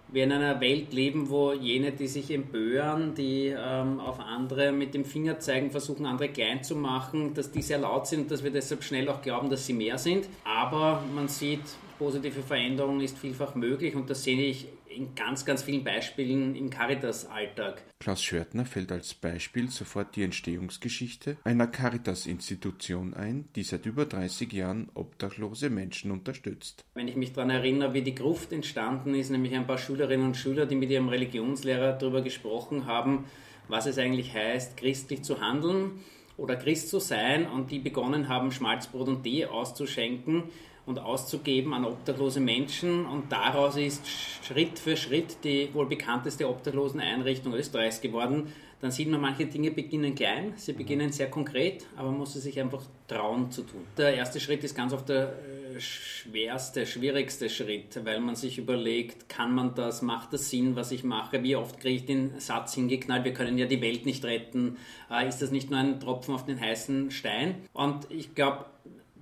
wir 0.07 0.23
in 0.23 0.31
einer 0.31 0.59
Welt 0.59 0.91
leben, 0.93 1.29
wo 1.29 1.53
jene, 1.53 1.91
die 1.91 2.07
sich 2.07 2.31
empören, 2.31 3.13
die 3.15 3.53
ähm, 3.55 3.99
auf 3.99 4.19
andere 4.19 4.71
mit 4.71 4.93
dem 4.93 5.05
Finger 5.05 5.39
zeigen, 5.39 5.71
versuchen, 5.71 6.05
andere 6.05 6.29
klein 6.29 6.63
zu 6.63 6.75
machen, 6.75 7.33
dass 7.33 7.51
die 7.51 7.61
sehr 7.61 7.79
laut 7.79 8.07
sind, 8.07 8.31
dass 8.31 8.43
wir 8.43 8.51
deshalb 8.51 8.83
schnell 8.83 9.07
auch 9.09 9.21
glauben, 9.21 9.49
dass 9.49 9.65
sie 9.65 9.73
mehr 9.73 9.97
sind. 9.97 10.27
Aber 10.43 11.03
man 11.13 11.27
sieht, 11.27 11.61
positive 11.99 12.41
Veränderung 12.41 13.01
ist 13.01 13.17
vielfach 13.17 13.55
möglich 13.55 13.95
und 13.95 14.09
das 14.09 14.23
sehe 14.23 14.41
ich 14.41 14.67
in 14.95 15.13
ganz, 15.15 15.45
ganz 15.45 15.63
vielen 15.63 15.83
Beispielen 15.83 16.55
im 16.55 16.69
Caritas-Alltag. 16.69 17.83
Klaus 17.99 18.23
Schörtner 18.23 18.65
fällt 18.65 18.91
als 18.91 19.13
Beispiel 19.13 19.69
sofort 19.69 20.15
die 20.15 20.23
Entstehungsgeschichte 20.23 21.37
einer 21.43 21.67
Caritas-Institution 21.67 23.13
ein, 23.13 23.49
die 23.55 23.63
seit 23.63 23.85
über 23.85 24.05
30 24.05 24.51
Jahren 24.53 24.89
obdachlose 24.93 25.69
Menschen 25.69 26.11
unterstützt. 26.11 26.85
Wenn 26.93 27.07
ich 27.07 27.15
mich 27.15 27.33
daran 27.33 27.49
erinnere, 27.49 27.93
wie 27.93 28.01
die 28.01 28.15
Gruft 28.15 28.53
entstanden 28.53 29.13
ist, 29.15 29.29
nämlich 29.29 29.53
ein 29.53 29.67
paar 29.67 29.77
Schülerinnen 29.77 30.27
und 30.27 30.37
Schüler, 30.37 30.65
die 30.65 30.75
mit 30.75 30.89
ihrem 30.89 31.09
Religionslehrer 31.09 31.93
darüber 31.93 32.21
gesprochen 32.21 32.85
haben, 32.85 33.25
was 33.67 33.85
es 33.85 33.97
eigentlich 33.97 34.33
heißt, 34.33 34.77
christlich 34.77 35.23
zu 35.23 35.41
handeln 35.41 35.99
oder 36.37 36.55
Christ 36.55 36.89
zu 36.89 36.99
sein 36.99 37.47
und 37.47 37.71
die 37.71 37.79
begonnen 37.79 38.27
haben, 38.29 38.51
Schmalzbrot 38.51 39.07
und 39.07 39.23
Tee 39.23 39.45
auszuschenken 39.45 40.43
und 40.85 40.99
auszugeben 40.99 41.73
an 41.73 41.85
obdachlose 41.85 42.39
Menschen. 42.39 43.05
Und 43.05 43.31
daraus 43.31 43.77
ist 43.77 44.05
Schritt 44.43 44.79
für 44.79 44.97
Schritt 44.97 45.43
die 45.43 45.73
wohl 45.73 45.87
bekannteste 45.87 46.47
Obdachloseneinrichtung 46.47 47.53
Österreichs 47.53 48.01
geworden. 48.01 48.53
Dann 48.81 48.91
sieht 48.91 49.09
man, 49.09 49.21
manche 49.21 49.45
Dinge 49.45 49.71
beginnen 49.71 50.13
klein, 50.15 50.53
sie 50.57 50.73
mhm. 50.73 50.77
beginnen 50.77 51.11
sehr 51.11 51.29
konkret, 51.29 51.87
aber 51.95 52.09
man 52.09 52.19
muss 52.19 52.33
sie 52.33 52.39
sich 52.39 52.59
einfach 52.59 52.83
trauen 53.07 53.49
zu 53.49 53.63
tun. 53.63 53.81
Der 53.97 54.13
erste 54.13 54.39
Schritt 54.39 54.63
ist 54.63 54.75
ganz 54.75 54.93
oft 54.93 55.07
der 55.07 55.33
äh, 55.73 55.79
schwerste, 55.79 56.85
schwierigste 56.85 57.49
Schritt, 57.49 57.99
weil 58.03 58.19
man 58.19 58.35
sich 58.35 58.57
überlegt, 58.57 59.29
kann 59.29 59.55
man 59.55 59.73
das, 59.75 60.01
macht 60.01 60.33
das 60.33 60.49
Sinn, 60.49 60.75
was 60.75 60.91
ich 60.91 61.03
mache, 61.03 61.41
wie 61.41 61.55
oft 61.55 61.79
kriege 61.79 61.95
ich 61.95 62.05
den 62.05 62.39
Satz 62.39 62.75
hingeknallt, 62.75 63.23
wir 63.23 63.33
können 63.33 63.57
ja 63.57 63.65
die 63.65 63.81
Welt 63.81 64.05
nicht 64.05 64.25
retten, 64.25 64.77
äh, 65.09 65.27
ist 65.27 65.41
das 65.41 65.51
nicht 65.51 65.71
nur 65.71 65.79
ein 65.79 65.99
Tropfen 65.99 66.35
auf 66.35 66.45
den 66.45 66.59
heißen 66.59 67.11
Stein? 67.11 67.55
Und 67.73 68.11
ich 68.11 68.35
glaube, 68.35 68.65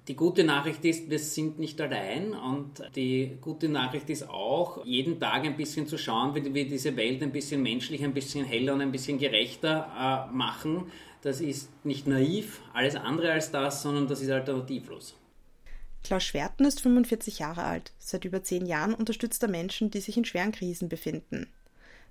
Die 0.10 0.18
gute 0.18 0.44
Nachricht 0.44 0.84
ist, 0.84 1.10
wir 1.10 1.20
sind 1.20 1.60
nicht 1.60 1.80
allein 1.80 2.34
und 2.34 2.84
die 2.94 3.38
gute 3.40 3.70
Nachricht 3.70 4.10
ist 4.10 4.30
auch, 4.30 4.86
jeden 4.86 5.18
Tag 5.18 5.46
ein 5.46 5.56
bisschen 5.56 5.88
zu 5.88 5.98
schauen, 5.98 6.36
wie 6.36 6.54
wir 6.54 6.68
diese 6.68 6.98
Welt 6.98 7.24
ein 7.24 7.32
bisschen 7.32 7.64
menschlicher, 7.64 8.04
ein 8.04 8.14
bisschen 8.14 8.44
heller 8.44 8.74
und 8.74 8.82
ein 8.82 8.92
bisschen 8.92 9.18
gerechter 9.18 10.28
äh, 10.30 10.36
machen. 10.36 10.92
Das 11.22 11.40
ist 11.40 11.70
nicht 11.86 12.06
naiv, 12.06 12.60
alles 12.74 12.98
andere 12.98 13.32
als 13.32 13.52
das, 13.52 13.82
sondern 13.82 14.10
das 14.10 14.20
ist 14.20 14.30
alternativlos. 14.30 15.16
Klaus 16.04 16.24
Schwerten 16.24 16.66
ist 16.66 16.82
45 16.82 17.40
Jahre 17.40 17.64
alt. 17.64 17.94
Seit 17.98 18.26
über 18.26 18.44
zehn 18.44 18.66
Jahren 18.66 18.94
unterstützt 18.94 19.42
er 19.42 19.50
Menschen, 19.50 19.90
die 19.90 20.02
sich 20.02 20.18
in 20.18 20.26
schweren 20.26 20.52
Krisen 20.52 20.90
befinden. 20.90 21.48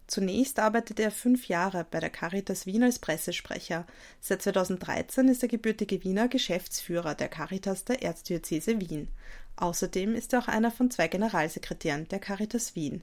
Zunächst 0.06 0.58
arbeitete 0.58 1.02
er 1.02 1.10
fünf 1.10 1.48
Jahre 1.48 1.86
bei 1.90 2.00
der 2.00 2.10
Caritas 2.10 2.66
Wien 2.66 2.82
als 2.82 2.98
Pressesprecher. 2.98 3.86
Seit 4.20 4.42
2013 4.42 5.28
ist 5.28 5.42
der 5.42 5.48
gebürtige 5.48 6.02
Wiener 6.04 6.28
Geschäftsführer 6.28 7.14
der 7.14 7.28
Caritas 7.28 7.84
der 7.84 8.02
Erzdiözese 8.02 8.80
Wien. 8.80 9.08
Außerdem 9.56 10.14
ist 10.14 10.32
er 10.32 10.40
auch 10.40 10.48
einer 10.48 10.70
von 10.70 10.90
zwei 10.90 11.08
Generalsekretären 11.08 12.08
der 12.08 12.18
Caritas 12.18 12.74
Wien. 12.74 13.02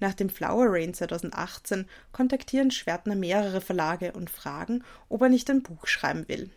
Nach 0.00 0.14
dem 0.14 0.30
Flower 0.30 0.66
Rain 0.68 0.94
2018 0.94 1.86
kontaktieren 2.12 2.70
Schwertner 2.70 3.14
mehrere 3.14 3.60
Verlage 3.60 4.12
und 4.12 4.30
fragen, 4.30 4.84
ob 5.08 5.22
er 5.22 5.28
nicht 5.28 5.50
ein 5.50 5.62
Buch 5.62 5.86
schreiben 5.86 6.26
will. 6.28 6.50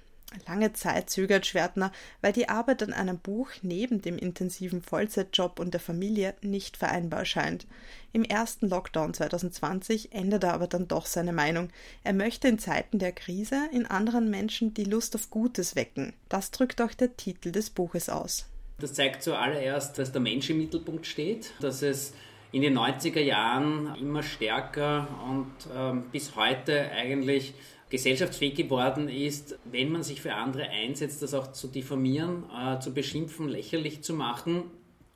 Lange 0.48 0.72
Zeit 0.74 1.10
zögert 1.10 1.46
Schwertner, 1.46 1.92
weil 2.22 2.32
die 2.32 2.48
Arbeit 2.48 2.84
an 2.84 2.94
einem 2.94 3.20
Buch 3.20 3.50
neben 3.62 4.02
dem 4.02 4.18
intensiven 4.18 4.82
Vollzeitjob 4.82 5.60
und 5.60 5.74
der 5.74 5.82
Familie 5.82 6.36
nicht 6.42 6.78
vereinbar 6.78 7.26
scheint. 7.26 7.68
Im 8.14 8.24
ersten 8.24 8.70
Lockdown 8.70 9.14
2020 9.14 10.14
ändert 10.14 10.46
er 10.46 10.54
aber 10.54 10.68
dann 10.68 10.88
doch 10.88 11.06
seine 11.06 11.34
Meinung. 11.34 11.70
Er 12.04 12.14
möchte 12.14 12.48
in 12.48 12.60
Zeiten 12.60 12.98
der 12.98 13.12
Krise 13.12 13.70
in 13.74 13.86
anderen 13.86 14.30
Menschen 14.30 14.74
die 14.74 14.86
Lust 14.86 15.16
auf 15.16 15.30
Gutes 15.30 15.76
wecken. 15.76 16.14
Das 16.30 16.52
drückt 16.52 16.82
auch 16.82 16.94
der 16.94 17.18
Titel 17.18 17.52
des 17.52 17.70
Buches 17.70 18.10
aus. 18.10 18.48
Das 18.80 18.94
zeigt 18.94 19.24
zuallererst, 19.24 20.00
dass 20.00 20.12
der 20.12 20.22
Mensch 20.22 20.50
im 20.50 20.58
Mittelpunkt 20.58 21.06
steht, 21.06 21.52
dass 21.60 21.82
es 21.82 22.14
in 22.52 22.62
den 22.62 22.78
90er 22.78 23.22
Jahren 23.22 23.96
immer 23.96 24.24
stärker 24.24 25.08
und 25.30 25.52
ähm, 25.74 26.06
bis 26.12 26.36
heute 26.36 26.90
eigentlich 26.92 27.54
gesellschaftsfähig 27.92 28.56
geworden 28.56 29.10
ist, 29.10 29.60
wenn 29.66 29.92
man 29.92 30.02
sich 30.02 30.22
für 30.22 30.34
andere 30.34 30.70
einsetzt, 30.70 31.22
das 31.22 31.34
auch 31.34 31.52
zu 31.52 31.68
diffamieren, 31.68 32.46
äh, 32.50 32.80
zu 32.80 32.94
beschimpfen, 32.94 33.50
lächerlich 33.50 34.02
zu 34.02 34.14
machen. 34.14 34.64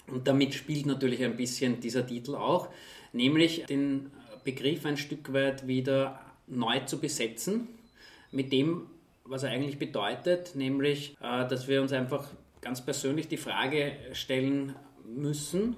Und 0.08 0.27
damit 0.27 0.53
spielt 0.53 0.86
natürlich 0.86 1.24
ein 1.24 1.38
bisschen 1.38 1.79
dieser 1.79 2.05
Titel 2.05 2.36
auch, 2.36 2.67
nämlich 3.13 3.65
den 3.65 4.12
Begriff 4.44 4.86
ein 4.86 4.98
Stück 4.98 5.34
weit 5.34 5.67
wieder 5.67 6.20
neu 6.48 6.82
zu 6.82 7.00
besetzen, 7.00 7.70
mit 8.32 8.51
dem, 8.51 8.88
was 9.24 9.44
er 9.44 9.51
eigentlich 9.51 9.79
bedeutet, 9.79 10.53
nämlich, 10.55 11.15
äh, 11.22 11.48
dass 11.48 11.67
wir 11.67 11.82
uns 11.82 11.94
einfach 11.94 12.27
ganz 12.62 12.84
persönlich 12.84 13.29
die 13.29 13.38
Frage 13.38 13.94
stellen 14.12 14.75
müssen, 15.08 15.77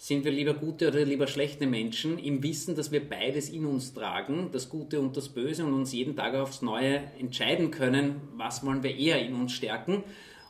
sind 0.00 0.24
wir 0.24 0.32
lieber 0.32 0.54
gute 0.54 0.88
oder 0.88 1.04
lieber 1.04 1.26
schlechte 1.26 1.66
Menschen, 1.66 2.18
im 2.18 2.42
Wissen, 2.42 2.74
dass 2.74 2.90
wir 2.90 3.06
beides 3.06 3.50
in 3.50 3.66
uns 3.66 3.92
tragen, 3.92 4.48
das 4.50 4.70
Gute 4.70 4.98
und 4.98 5.14
das 5.14 5.28
Böse, 5.28 5.62
und 5.62 5.74
uns 5.74 5.92
jeden 5.92 6.16
Tag 6.16 6.34
aufs 6.36 6.62
Neue 6.62 7.02
entscheiden 7.18 7.70
können, 7.70 8.18
was 8.34 8.64
wollen 8.64 8.82
wir 8.82 8.96
eher 8.96 9.22
in 9.22 9.34
uns 9.34 9.52
stärken. 9.52 10.02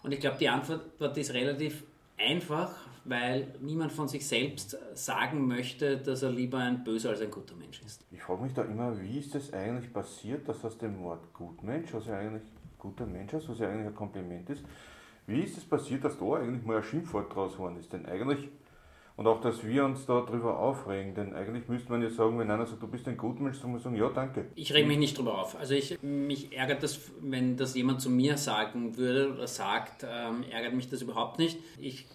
Und 0.04 0.12
ich 0.12 0.20
glaube, 0.20 0.36
die 0.38 0.48
Antwort 0.48 1.16
ist 1.16 1.34
relativ 1.34 1.82
einfach, 2.16 2.72
weil 3.04 3.52
niemand 3.60 3.90
von 3.90 4.06
sich 4.06 4.24
selbst 4.24 4.78
sagen 4.94 5.48
möchte, 5.48 5.96
dass 5.98 6.22
er 6.22 6.30
lieber 6.30 6.58
ein 6.58 6.84
böser 6.84 7.10
als 7.10 7.20
ein 7.20 7.32
guter 7.32 7.56
Mensch 7.56 7.82
ist. 7.84 8.06
Ich 8.12 8.22
frage 8.22 8.44
mich 8.44 8.52
da 8.54 8.62
immer, 8.62 9.02
wie 9.02 9.18
ist 9.18 9.34
das 9.34 9.52
eigentlich 9.52 9.92
passiert, 9.92 10.48
dass 10.48 10.64
aus 10.64 10.78
dem 10.78 11.00
Wort 11.00 11.34
Gutmensch, 11.34 11.92
was 11.92 12.06
ja 12.06 12.16
eigentlich 12.16 12.44
guter 12.78 13.04
Mensch 13.04 13.32
ist, 13.32 13.48
was 13.48 13.58
ja 13.58 13.68
eigentlich 13.68 13.88
ein 13.88 13.96
Kompliment 13.96 14.48
ist, 14.48 14.62
wie 15.26 15.40
ist 15.40 15.58
es 15.58 15.64
passiert, 15.64 16.04
dass 16.04 16.16
da 16.20 16.34
eigentlich 16.34 16.64
mal 16.64 16.76
ein 16.76 16.84
Schimpfwort 16.84 17.34
draus 17.34 17.54
geworden 17.54 17.78
ist? 17.80 17.92
Denn 17.92 18.06
eigentlich 18.06 18.48
und 19.20 19.26
auch, 19.26 19.42
dass 19.42 19.62
wir 19.66 19.84
uns 19.84 20.06
darüber 20.06 20.58
aufregen, 20.58 21.14
denn 21.14 21.34
eigentlich 21.34 21.68
müsste 21.68 21.92
man 21.92 22.00
ja 22.00 22.08
sagen, 22.08 22.38
wenn 22.38 22.50
einer 22.50 22.64
sagt, 22.64 22.82
du 22.82 22.86
bist 22.86 23.06
ein 23.06 23.18
Gutmensch, 23.18 23.60
dann 23.60 23.70
muss 23.70 23.84
man 23.84 23.92
sagen, 23.92 24.02
ja, 24.02 24.08
danke. 24.08 24.46
Ich 24.54 24.72
rege 24.72 24.88
mich 24.88 24.96
nicht 24.96 25.14
darüber 25.14 25.42
auf. 25.42 25.58
Also 25.58 25.74
ich, 25.74 26.00
mich 26.00 26.56
ärgert 26.56 26.82
das, 26.82 26.98
wenn 27.20 27.58
das 27.58 27.74
jemand 27.74 28.00
zu 28.00 28.08
mir 28.08 28.38
sagen 28.38 28.96
würde 28.96 29.34
oder 29.34 29.46
sagt, 29.46 30.06
ähm, 30.10 30.42
ärgert 30.50 30.72
mich 30.72 30.88
das 30.88 31.02
überhaupt 31.02 31.38
nicht. 31.38 31.58
Ich 31.78 32.06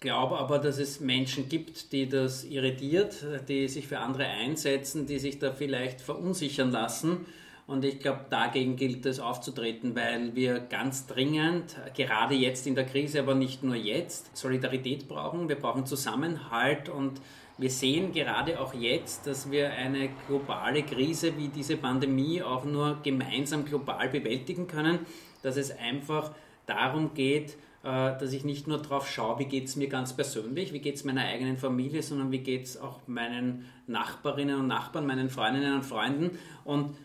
glaube 0.00 0.36
aber, 0.36 0.58
dass 0.58 0.78
es 0.78 1.00
Menschen 1.00 1.48
gibt, 1.48 1.90
die 1.92 2.06
das 2.06 2.44
irritiert, 2.44 3.24
die 3.48 3.66
sich 3.68 3.88
für 3.88 4.00
andere 4.00 4.26
einsetzen, 4.26 5.06
die 5.06 5.18
sich 5.18 5.38
da 5.38 5.52
vielleicht 5.52 6.02
verunsichern 6.02 6.70
lassen 6.70 7.24
und 7.70 7.84
ich 7.84 8.00
glaube, 8.00 8.24
dagegen 8.28 8.74
gilt 8.74 9.06
es 9.06 9.20
aufzutreten, 9.20 9.94
weil 9.94 10.34
wir 10.34 10.58
ganz 10.58 11.06
dringend, 11.06 11.76
gerade 11.94 12.34
jetzt 12.34 12.66
in 12.66 12.74
der 12.74 12.84
Krise, 12.84 13.20
aber 13.20 13.36
nicht 13.36 13.62
nur 13.62 13.76
jetzt, 13.76 14.36
Solidarität 14.36 15.06
brauchen. 15.06 15.48
Wir 15.48 15.54
brauchen 15.54 15.86
Zusammenhalt 15.86 16.88
und 16.88 17.20
wir 17.58 17.70
sehen 17.70 18.10
gerade 18.10 18.58
auch 18.58 18.74
jetzt, 18.74 19.28
dass 19.28 19.52
wir 19.52 19.70
eine 19.70 20.08
globale 20.26 20.82
Krise 20.82 21.36
wie 21.36 21.46
diese 21.46 21.76
Pandemie 21.76 22.42
auch 22.42 22.64
nur 22.64 22.98
gemeinsam 23.04 23.64
global 23.64 24.08
bewältigen 24.08 24.66
können, 24.66 24.98
dass 25.44 25.56
es 25.56 25.70
einfach 25.70 26.32
darum 26.66 27.14
geht, 27.14 27.56
äh, 27.84 28.18
dass 28.18 28.32
ich 28.32 28.42
nicht 28.42 28.66
nur 28.66 28.78
darauf 28.78 29.08
schaue, 29.08 29.38
wie 29.38 29.44
geht 29.44 29.66
es 29.66 29.76
mir 29.76 29.88
ganz 29.88 30.16
persönlich, 30.16 30.72
wie 30.72 30.80
geht 30.80 30.96
es 30.96 31.04
meiner 31.04 31.24
eigenen 31.24 31.56
Familie, 31.56 32.02
sondern 32.02 32.32
wie 32.32 32.38
geht 32.38 32.64
es 32.64 32.80
auch 32.80 33.06
meinen 33.06 33.66
Nachbarinnen 33.86 34.58
und 34.58 34.66
Nachbarn, 34.66 35.06
meinen 35.06 35.30
Freundinnen 35.30 35.74
und 35.74 35.84
Freunden. 35.84 36.36
Und 36.64 36.96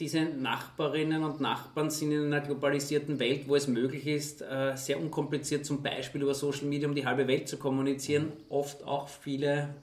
diese 0.00 0.22
Nachbarinnen 0.22 1.22
und 1.22 1.40
Nachbarn 1.40 1.90
sind 1.90 2.12
in 2.12 2.32
einer 2.32 2.40
globalisierten 2.40 3.20
Welt, 3.20 3.46
wo 3.46 3.54
es 3.54 3.68
möglich 3.68 4.06
ist, 4.06 4.40
äh, 4.40 4.74
sehr 4.74 4.98
unkompliziert 4.98 5.66
zum 5.66 5.82
Beispiel 5.82 6.22
über 6.22 6.34
Social 6.34 6.66
Media 6.66 6.88
um 6.88 6.94
die 6.94 7.04
halbe 7.04 7.28
Welt 7.28 7.48
zu 7.48 7.58
kommunizieren, 7.58 8.32
oft 8.48 8.82
auch 8.84 9.08
viele 9.08 9.74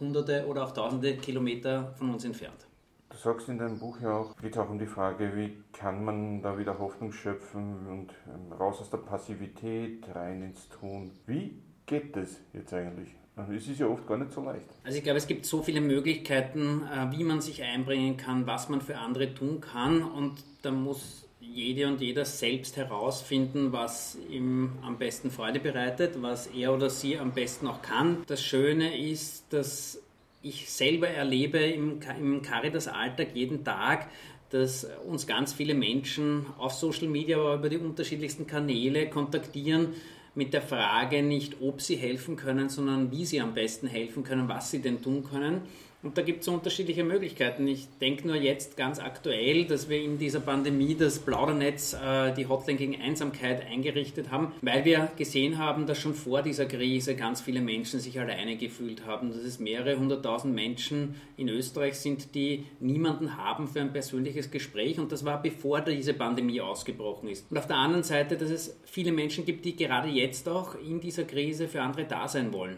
hunderte 0.00 0.46
oder 0.46 0.64
auch 0.64 0.72
tausende 0.72 1.16
Kilometer 1.18 1.94
von 1.98 2.10
uns 2.10 2.24
entfernt. 2.24 2.66
Du 3.10 3.16
sagst 3.16 3.48
in 3.48 3.58
deinem 3.58 3.78
Buch 3.78 4.00
ja 4.00 4.16
auch, 4.16 4.36
geht 4.36 4.56
auch 4.56 4.70
um 4.70 4.78
die 4.78 4.86
Frage, 4.86 5.34
wie 5.34 5.56
kann 5.72 6.04
man 6.04 6.42
da 6.42 6.58
wieder 6.58 6.78
Hoffnung 6.78 7.12
schöpfen 7.12 7.86
und 7.88 8.12
ähm, 8.26 8.52
raus 8.52 8.80
aus 8.80 8.90
der 8.90 8.98
Passivität, 8.98 10.04
rein 10.14 10.42
ins 10.42 10.68
Tun. 10.68 11.10
Wie 11.26 11.62
geht 11.86 12.16
das 12.16 12.40
jetzt 12.52 12.72
eigentlich? 12.72 13.14
Es 13.54 13.68
ist 13.68 13.80
ja 13.80 13.86
oft 13.86 14.06
gar 14.06 14.18
nicht 14.18 14.32
so 14.32 14.42
leicht. 14.42 14.66
Also 14.84 14.98
ich 14.98 15.04
glaube, 15.04 15.18
es 15.18 15.26
gibt 15.26 15.46
so 15.46 15.62
viele 15.62 15.80
Möglichkeiten, 15.80 16.82
äh, 16.82 17.16
wie 17.16 17.24
man 17.24 17.40
sich 17.40 17.62
einbringen 17.62 18.16
kann, 18.16 18.46
was 18.46 18.68
man 18.68 18.80
für 18.80 18.98
andere 18.98 19.34
tun 19.34 19.60
kann 19.60 20.02
und 20.02 20.42
da 20.62 20.70
muss 20.70 21.24
jede 21.40 21.86
und 21.86 22.00
jeder 22.00 22.24
selbst 22.24 22.76
herausfinden, 22.76 23.72
was 23.72 24.18
ihm 24.28 24.72
am 24.82 24.98
besten 24.98 25.30
Freude 25.30 25.60
bereitet, 25.60 26.20
was 26.20 26.46
er 26.48 26.74
oder 26.74 26.90
sie 26.90 27.18
am 27.18 27.32
besten 27.32 27.66
auch 27.66 27.82
kann. 27.82 28.22
Das 28.26 28.42
Schöne 28.42 28.98
ist, 28.98 29.44
dass 29.50 30.00
ich 30.42 30.70
selber 30.70 31.08
erlebe 31.08 31.58
im, 31.58 32.00
Caritas-Alltag 32.00 33.28
jeden 33.34 33.64
Tag, 33.64 34.08
dass 34.50 34.86
uns 35.06 35.26
ganz 35.26 35.52
viele 35.52 35.74
Menschen 35.74 36.46
auf 36.58 36.72
Social 36.72 37.08
Media, 37.08 37.38
aber 37.38 37.54
über 37.54 37.68
die 37.68 37.78
unterschiedlichsten 37.78 38.46
Kanäle 38.46 39.10
kontaktieren 39.10 39.94
mit 40.38 40.54
der 40.54 40.62
Frage 40.62 41.20
nicht, 41.24 41.56
ob 41.60 41.80
sie 41.80 41.96
helfen 41.96 42.36
können, 42.36 42.68
sondern 42.68 43.10
wie 43.10 43.26
sie 43.26 43.40
am 43.40 43.54
besten 43.54 43.88
helfen 43.88 44.22
können, 44.22 44.48
was 44.48 44.70
sie 44.70 44.80
denn 44.80 45.02
tun 45.02 45.24
können. 45.24 45.62
Und 46.00 46.16
da 46.16 46.22
gibt 46.22 46.42
es 46.42 46.48
unterschiedliche 46.48 47.02
Möglichkeiten. 47.02 47.66
Ich 47.66 47.88
denke 48.00 48.28
nur 48.28 48.36
jetzt 48.36 48.76
ganz 48.76 49.00
aktuell, 49.00 49.64
dass 49.64 49.88
wir 49.88 50.00
in 50.00 50.16
dieser 50.16 50.38
Pandemie 50.38 50.94
das 50.94 51.18
Plaudernetz, 51.18 51.92
äh, 51.94 52.32
die 52.34 52.46
Hotline 52.46 52.78
gegen 52.78 53.00
Einsamkeit 53.00 53.66
eingerichtet 53.66 54.30
haben, 54.30 54.52
weil 54.62 54.84
wir 54.84 55.10
gesehen 55.16 55.58
haben, 55.58 55.86
dass 55.86 55.98
schon 55.98 56.14
vor 56.14 56.42
dieser 56.42 56.66
Krise 56.66 57.16
ganz 57.16 57.40
viele 57.40 57.60
Menschen 57.60 57.98
sich 57.98 58.20
alleine 58.20 58.56
gefühlt 58.56 59.06
haben, 59.06 59.30
dass 59.30 59.38
es 59.38 59.58
mehrere 59.58 59.98
hunderttausend 59.98 60.54
Menschen 60.54 61.16
in 61.36 61.48
Österreich 61.48 61.96
sind, 61.96 62.32
die 62.36 62.66
niemanden 62.78 63.36
haben 63.36 63.66
für 63.66 63.80
ein 63.80 63.92
persönliches 63.92 64.52
Gespräch. 64.52 65.00
Und 65.00 65.10
das 65.10 65.24
war 65.24 65.42
bevor 65.42 65.80
diese 65.80 66.14
Pandemie 66.14 66.60
ausgebrochen 66.60 67.28
ist. 67.28 67.50
Und 67.50 67.58
auf 67.58 67.66
der 67.66 67.76
anderen 67.76 68.04
Seite, 68.04 68.36
dass 68.36 68.50
es 68.50 68.78
viele 68.84 69.10
Menschen 69.10 69.44
gibt, 69.44 69.64
die 69.64 69.74
gerade 69.74 70.08
jetzt 70.08 70.48
auch 70.48 70.76
in 70.76 71.00
dieser 71.00 71.24
Krise 71.24 71.66
für 71.66 71.82
andere 71.82 72.04
da 72.04 72.28
sein 72.28 72.52
wollen. 72.52 72.76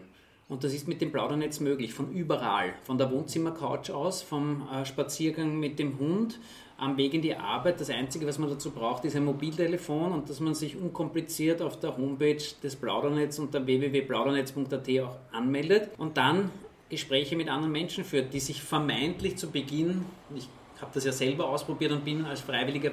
Und 0.51 0.65
das 0.65 0.73
ist 0.73 0.85
mit 0.85 0.99
dem 0.99 1.13
Plaudernetz 1.13 1.61
möglich, 1.61 1.93
von 1.93 2.11
überall. 2.11 2.73
Von 2.83 2.97
der 2.97 3.09
Wohnzimmercouch 3.09 3.89
aus, 3.89 4.21
vom 4.21 4.67
äh, 4.69 4.85
Spaziergang 4.85 5.57
mit 5.57 5.79
dem 5.79 5.97
Hund, 5.97 6.41
am 6.77 6.97
Weg 6.97 7.13
in 7.13 7.21
die 7.21 7.33
Arbeit. 7.33 7.79
Das 7.79 7.89
Einzige, 7.89 8.27
was 8.27 8.37
man 8.37 8.49
dazu 8.49 8.71
braucht, 8.71 9.05
ist 9.05 9.15
ein 9.15 9.23
Mobiltelefon 9.23 10.11
und 10.11 10.29
dass 10.29 10.41
man 10.41 10.53
sich 10.53 10.75
unkompliziert 10.75 11.61
auf 11.61 11.79
der 11.79 11.95
Homepage 11.95 12.43
des 12.61 12.75
Plaudernetz 12.75 13.39
unter 13.39 13.65
www.plaudernetz.at 13.65 14.89
auch 14.99 15.15
anmeldet 15.31 15.91
und 15.97 16.17
dann 16.17 16.51
Gespräche 16.89 17.37
mit 17.37 17.47
anderen 17.47 17.71
Menschen 17.71 18.03
führt, 18.03 18.33
die 18.33 18.41
sich 18.41 18.61
vermeintlich 18.61 19.37
zu 19.37 19.51
Beginn, 19.51 20.03
ich 20.35 20.49
habe 20.81 20.91
das 20.93 21.05
ja 21.05 21.13
selber 21.13 21.47
ausprobiert 21.47 21.93
und 21.93 22.03
bin 22.03 22.25
als 22.25 22.41
freiwilliger 22.41 22.91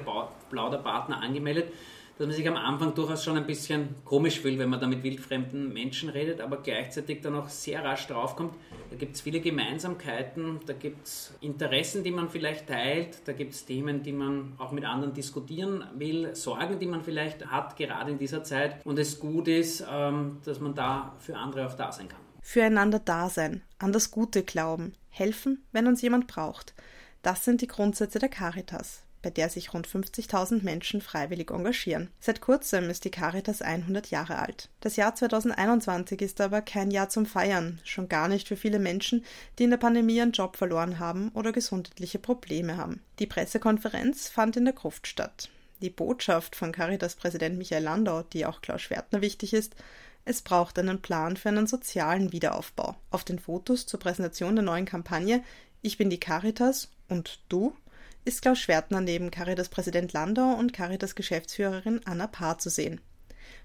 Plauderpartner 0.49 1.21
angemeldet, 1.21 1.73
dass 2.19 2.27
man 2.27 2.35
sich 2.35 2.47
am 2.49 2.57
Anfang 2.57 2.93
durchaus 2.93 3.23
schon 3.23 3.37
ein 3.37 3.47
bisschen 3.47 3.95
komisch 4.03 4.41
fühlt, 4.41 4.59
wenn 4.59 4.67
man 4.67 4.81
da 4.81 4.87
mit 4.87 5.03
wildfremden 5.03 5.71
Menschen 5.71 6.09
redet, 6.09 6.41
aber 6.41 6.57
gleichzeitig 6.57 7.21
dann 7.21 7.33
auch 7.33 7.47
sehr 7.47 7.81
rasch 7.81 8.07
draufkommt, 8.07 8.55
da 8.89 8.97
gibt 8.97 9.15
es 9.15 9.21
viele 9.21 9.39
Gemeinsamkeiten, 9.39 10.59
da 10.65 10.73
gibt 10.73 11.07
es 11.07 11.33
Interessen, 11.39 12.03
die 12.03 12.11
man 12.11 12.29
vielleicht 12.29 12.67
teilt, 12.67 13.21
da 13.23 13.31
gibt 13.31 13.53
es 13.53 13.65
Themen, 13.65 14.03
die 14.03 14.11
man 14.11 14.51
auch 14.57 14.73
mit 14.73 14.83
anderen 14.83 15.13
diskutieren 15.13 15.85
will, 15.95 16.35
Sorgen, 16.35 16.77
die 16.77 16.87
man 16.87 17.03
vielleicht 17.03 17.45
hat, 17.45 17.77
gerade 17.77 18.11
in 18.11 18.17
dieser 18.17 18.43
Zeit 18.43 18.85
und 18.85 18.99
es 18.99 19.17
gut 19.17 19.47
ist, 19.47 19.85
ähm, 19.89 20.39
dass 20.43 20.59
man 20.59 20.75
da 20.75 21.15
für 21.19 21.37
andere 21.37 21.67
auch 21.67 21.75
da 21.75 21.93
sein 21.93 22.09
kann. 22.09 22.19
Füreinander 22.41 22.99
da 22.99 23.29
sein, 23.29 23.61
an 23.77 23.93
das 23.93 24.11
Gute 24.11 24.43
glauben, 24.43 24.91
helfen, 25.09 25.63
wenn 25.71 25.87
uns 25.87 26.01
jemand 26.01 26.27
braucht. 26.27 26.73
Das 27.21 27.45
sind 27.45 27.61
die 27.61 27.67
Grundsätze 27.67 28.19
der 28.19 28.29
Caritas 28.29 29.03
bei 29.21 29.29
der 29.29 29.49
sich 29.49 29.73
rund 29.73 29.87
50.000 29.87 30.63
Menschen 30.63 31.01
freiwillig 31.01 31.51
engagieren. 31.51 32.09
Seit 32.19 32.41
kurzem 32.41 32.89
ist 32.89 33.05
die 33.05 33.11
Caritas 33.11 33.61
100 33.61 34.11
Jahre 34.11 34.39
alt. 34.39 34.69
Das 34.81 34.95
Jahr 34.95 35.15
2021 35.15 36.21
ist 36.21 36.41
aber 36.41 36.61
kein 36.61 36.91
Jahr 36.91 37.09
zum 37.09 37.25
Feiern, 37.25 37.79
schon 37.83 38.09
gar 38.09 38.27
nicht 38.27 38.47
für 38.47 38.57
viele 38.57 38.79
Menschen, 38.79 39.25
die 39.57 39.63
in 39.63 39.69
der 39.71 39.77
Pandemie 39.77 40.17
ihren 40.17 40.31
Job 40.31 40.57
verloren 40.57 40.99
haben 40.99 41.29
oder 41.33 41.51
gesundheitliche 41.51 42.19
Probleme 42.19 42.77
haben. 42.77 43.01
Die 43.19 43.27
Pressekonferenz 43.27 44.29
fand 44.29 44.57
in 44.57 44.65
der 44.65 44.73
Gruft 44.73 45.07
statt. 45.07 45.49
Die 45.81 45.89
Botschaft 45.89 46.55
von 46.55 46.71
Caritas-Präsident 46.71 47.57
Michael 47.57 47.83
Landau, 47.83 48.23
die 48.23 48.45
auch 48.45 48.61
Klaus 48.61 48.81
Schwertner 48.81 49.21
wichtig 49.21 49.53
ist, 49.53 49.75
es 50.25 50.41
braucht 50.41 50.77
einen 50.77 51.01
Plan 51.01 51.37
für 51.37 51.49
einen 51.49 51.67
sozialen 51.67 52.31
Wiederaufbau. 52.31 52.95
Auf 53.09 53.23
den 53.23 53.39
Fotos 53.39 53.87
zur 53.87 53.99
Präsentation 53.99 54.55
der 54.55 54.65
neuen 54.65 54.85
Kampagne 54.85 55.43
Ich 55.81 55.97
bin 55.97 56.09
die 56.09 56.19
Caritas 56.19 56.89
und 57.07 57.39
du 57.49 57.73
ist 58.29 58.43
Klaus 58.43 58.59
Schwertner 58.59 59.01
neben 59.01 59.31
Caritas-Präsident 59.31 60.13
Landau 60.13 60.53
und 60.53 60.71
Caritas-Geschäftsführerin 60.71 62.01
Anna 62.05 62.27
Paar 62.27 62.59
zu 62.59 62.69
sehen. 62.69 63.01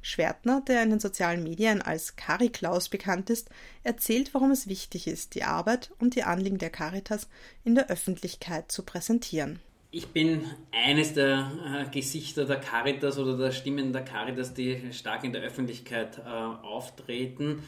Schwertner, 0.00 0.62
der 0.66 0.82
in 0.82 0.88
den 0.88 1.00
sozialen 1.00 1.42
Medien 1.42 1.82
als 1.82 2.16
Cari-Klaus 2.16 2.88
bekannt 2.88 3.28
ist, 3.28 3.50
erzählt, 3.82 4.32
warum 4.32 4.50
es 4.50 4.66
wichtig 4.66 5.06
ist, 5.06 5.34
die 5.34 5.44
Arbeit 5.44 5.90
und 5.98 6.14
die 6.14 6.22
Anliegen 6.22 6.56
der 6.56 6.70
Caritas 6.70 7.28
in 7.62 7.74
der 7.74 7.90
Öffentlichkeit 7.90 8.72
zu 8.72 8.84
präsentieren. 8.84 9.60
Ich 9.90 10.08
bin 10.08 10.46
eines 10.72 11.12
der 11.12 11.52
äh, 11.86 11.90
Gesichter 11.90 12.46
der 12.46 12.56
Caritas 12.56 13.18
oder 13.18 13.36
der 13.36 13.52
Stimmen 13.52 13.92
der 13.92 14.02
Caritas, 14.02 14.54
die 14.54 14.94
stark 14.94 15.24
in 15.24 15.34
der 15.34 15.42
Öffentlichkeit 15.42 16.18
äh, 16.18 16.22
auftreten. 16.22 17.62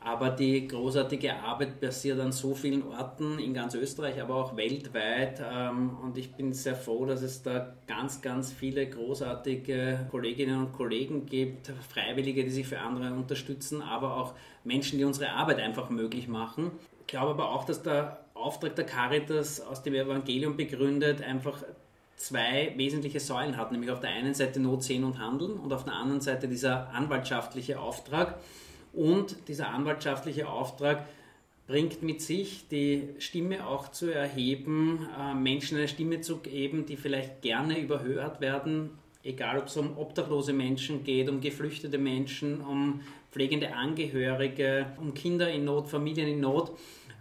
Aber 0.00 0.30
die 0.30 0.68
großartige 0.68 1.34
Arbeit 1.34 1.80
passiert 1.80 2.20
an 2.20 2.32
so 2.32 2.54
vielen 2.54 2.82
Orten 2.86 3.38
in 3.38 3.52
ganz 3.52 3.74
Österreich, 3.74 4.20
aber 4.20 4.36
auch 4.36 4.56
weltweit. 4.56 5.42
Ähm, 5.52 5.98
und 6.02 6.16
ich 6.16 6.32
bin 6.34 6.52
sehr 6.52 6.76
froh, 6.76 7.04
dass 7.04 7.22
es 7.22 7.42
da 7.42 7.74
ganz, 7.86 8.22
ganz 8.22 8.52
viele 8.52 8.88
großartige 8.88 10.06
Kolleginnen 10.10 10.58
und 10.58 10.72
Kollegen 10.72 11.26
gibt, 11.26 11.72
Freiwillige, 11.92 12.44
die 12.44 12.50
sich 12.50 12.66
für 12.66 12.78
andere 12.78 13.12
unterstützen, 13.12 13.82
aber 13.82 14.16
auch 14.16 14.34
Menschen, 14.64 14.98
die 14.98 15.04
unsere 15.04 15.30
Arbeit 15.30 15.58
einfach 15.58 15.90
möglich 15.90 16.28
machen. 16.28 16.70
Ich 17.00 17.06
glaube 17.08 17.30
aber 17.30 17.50
auch, 17.50 17.64
dass 17.64 17.82
der 17.82 18.20
Auftrag 18.34 18.76
der 18.76 18.86
Caritas 18.86 19.60
aus 19.60 19.82
dem 19.82 19.94
Evangelium 19.94 20.56
begründet 20.56 21.22
einfach 21.22 21.62
zwei 22.16 22.72
wesentliche 22.76 23.20
Säulen 23.20 23.56
hat, 23.56 23.72
nämlich 23.72 23.90
auf 23.90 24.00
der 24.00 24.10
einen 24.10 24.34
Seite 24.34 24.60
Not, 24.60 24.82
Sehen 24.82 25.04
und 25.04 25.18
Handeln 25.18 25.52
und 25.52 25.72
auf 25.72 25.84
der 25.84 25.94
anderen 25.94 26.20
Seite 26.20 26.48
dieser 26.48 26.90
anwaltschaftliche 26.90 27.80
Auftrag. 27.80 28.38
Und 28.92 29.36
dieser 29.48 29.70
anwaltschaftliche 29.70 30.48
Auftrag 30.48 31.06
bringt 31.66 32.02
mit 32.02 32.22
sich, 32.22 32.66
die 32.68 33.10
Stimme 33.18 33.66
auch 33.66 33.90
zu 33.90 34.12
erheben, 34.12 35.06
äh, 35.18 35.34
Menschen 35.34 35.78
eine 35.78 35.86
Stimme 35.86 36.20
zu 36.20 36.38
geben, 36.38 36.86
die 36.86 36.96
vielleicht 36.96 37.42
gerne 37.42 37.78
überhört 37.78 38.40
werden, 38.40 38.90
egal 39.22 39.58
ob 39.58 39.66
es 39.66 39.76
um 39.76 39.96
obdachlose 39.98 40.54
Menschen 40.54 41.04
geht, 41.04 41.28
um 41.28 41.40
geflüchtete 41.40 41.98
Menschen, 41.98 42.62
um 42.62 43.02
pflegende 43.30 43.74
Angehörige, 43.74 44.86
um 44.96 45.12
Kinder 45.12 45.50
in 45.50 45.66
Not, 45.66 45.88
Familien 45.88 46.28
in 46.28 46.40
Not, 46.40 46.72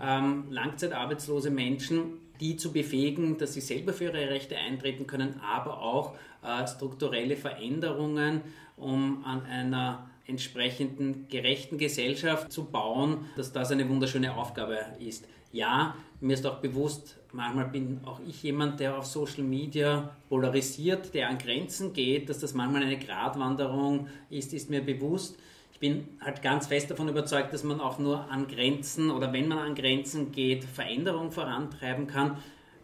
ähm, 0.01 0.45
langzeitarbeitslose 0.49 1.51
Menschen, 1.51 2.13
die 2.39 2.55
zu 2.55 2.71
befähigen, 2.71 3.37
dass 3.37 3.53
sie 3.53 3.61
selber 3.61 3.91
für 3.93 4.05
ihre 4.05 4.29
Rechte 4.29 4.55
eintreten 4.57 5.07
können, 5.07 5.41
aber 5.41 5.81
auch 5.81 6.15
äh, 6.43 6.65
strukturelle 6.67 7.35
Veränderungen, 7.35 8.41
um 8.77 9.25
an 9.25 9.45
einer 9.45 10.09
entsprechenden 10.27 11.27
gerechten 11.29 11.77
Gesellschaft 11.77 12.51
zu 12.51 12.65
bauen, 12.65 13.25
dass 13.35 13.53
das 13.53 13.71
eine 13.71 13.87
wunderschöne 13.87 14.35
Aufgabe 14.35 14.77
ist. 14.99 15.25
Ja, 15.53 15.95
mir 16.19 16.33
ist 16.33 16.45
auch 16.45 16.59
bewusst, 16.59 17.17
manchmal 17.31 17.69
bin 17.69 18.01
auch 18.05 18.19
ich 18.27 18.43
jemand, 18.43 18.79
der 18.79 18.97
auf 18.97 19.05
Social 19.05 19.43
Media 19.43 20.15
polarisiert, 20.27 21.13
der 21.13 21.29
an 21.29 21.37
Grenzen 21.37 21.93
geht, 21.93 22.29
dass 22.29 22.39
das 22.39 22.53
manchmal 22.53 22.83
eine 22.83 22.97
Gratwanderung 22.97 24.07
ist, 24.29 24.53
ist 24.53 24.69
mir 24.69 24.81
bewusst. 24.81 25.37
Ich 25.71 25.79
bin 25.79 26.07
halt 26.19 26.41
ganz 26.41 26.67
fest 26.67 26.91
davon 26.91 27.07
überzeugt, 27.07 27.53
dass 27.53 27.63
man 27.63 27.79
auch 27.79 27.99
nur 27.99 28.29
an 28.31 28.47
Grenzen 28.47 29.11
oder 29.11 29.31
wenn 29.31 29.47
man 29.47 29.59
an 29.59 29.75
Grenzen 29.75 30.31
geht, 30.31 30.65
Veränderung 30.65 31.31
vorantreiben 31.31 32.07
kann. 32.07 32.37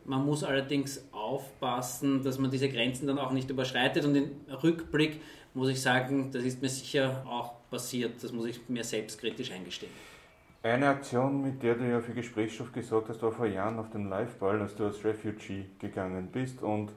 Man 0.06 0.26
muss 0.26 0.44
allerdings 0.44 1.04
aufpassen, 1.12 2.24
dass 2.24 2.38
man 2.38 2.52
diese 2.52 2.70
Grenzen 2.70 3.08
dann 3.08 3.18
auch 3.18 3.32
nicht 3.32 3.50
überschreitet 3.50 4.06
und 4.06 4.16
im 4.16 4.32
Rückblick 4.62 5.22
muss 5.54 5.70
ich 5.70 5.82
sagen, 5.82 6.32
das 6.32 6.44
ist 6.44 6.62
mir 6.62 6.70
sicher 6.70 7.24
auch 7.28 7.54
passiert. 7.70 8.24
Das 8.24 8.32
muss 8.32 8.48
ich 8.48 8.60
mir 8.70 8.84
selbstkritisch 8.84 9.52
eingestehen. 9.52 9.92
Eine 10.64 10.88
Aktion, 10.88 11.42
mit 11.42 11.62
der 11.62 11.76
du 11.76 11.90
ja 11.90 12.00
für 12.00 12.14
Gesprächsstoff 12.14 12.72
gesorgt 12.72 13.10
hast, 13.10 13.22
war 13.22 13.34
vor 13.34 13.48
Jahren 13.48 13.78
auf 13.80 13.90
dem 13.90 14.10
Liveball, 14.10 14.62
als 14.62 14.76
du 14.76 14.86
als 14.86 15.04
Refugee 15.04 15.66
gegangen 15.80 16.30
bist 16.32 16.62
und 16.62 16.92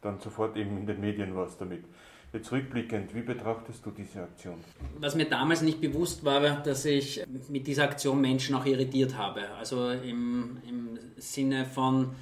dann 0.00 0.18
sofort 0.18 0.56
eben 0.56 0.76
in 0.78 0.86
den 0.86 1.00
Medien 1.00 1.34
warst 1.36 1.60
damit. 1.60 1.84
Jetzt 2.32 2.50
rückblickend, 2.50 3.14
wie 3.14 3.20
betrachtest 3.20 3.84
du 3.84 3.90
diese 3.90 4.22
Aktion? 4.22 4.56
Was 4.98 5.14
mir 5.14 5.26
damals 5.26 5.60
nicht 5.60 5.80
bewusst 5.80 6.24
war, 6.24 6.40
dass 6.62 6.84
ich 6.86 7.22
mit 7.48 7.66
dieser 7.66 7.84
Aktion 7.84 8.20
Menschen 8.20 8.56
auch 8.56 8.64
irritiert 8.64 9.16
habe. 9.16 9.50
Also 9.58 9.90
im, 9.90 10.56
im 10.66 10.98
Sinne 11.18 11.66
von, 11.66 12.14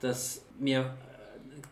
dass 0.00 0.42
mir 0.58 0.94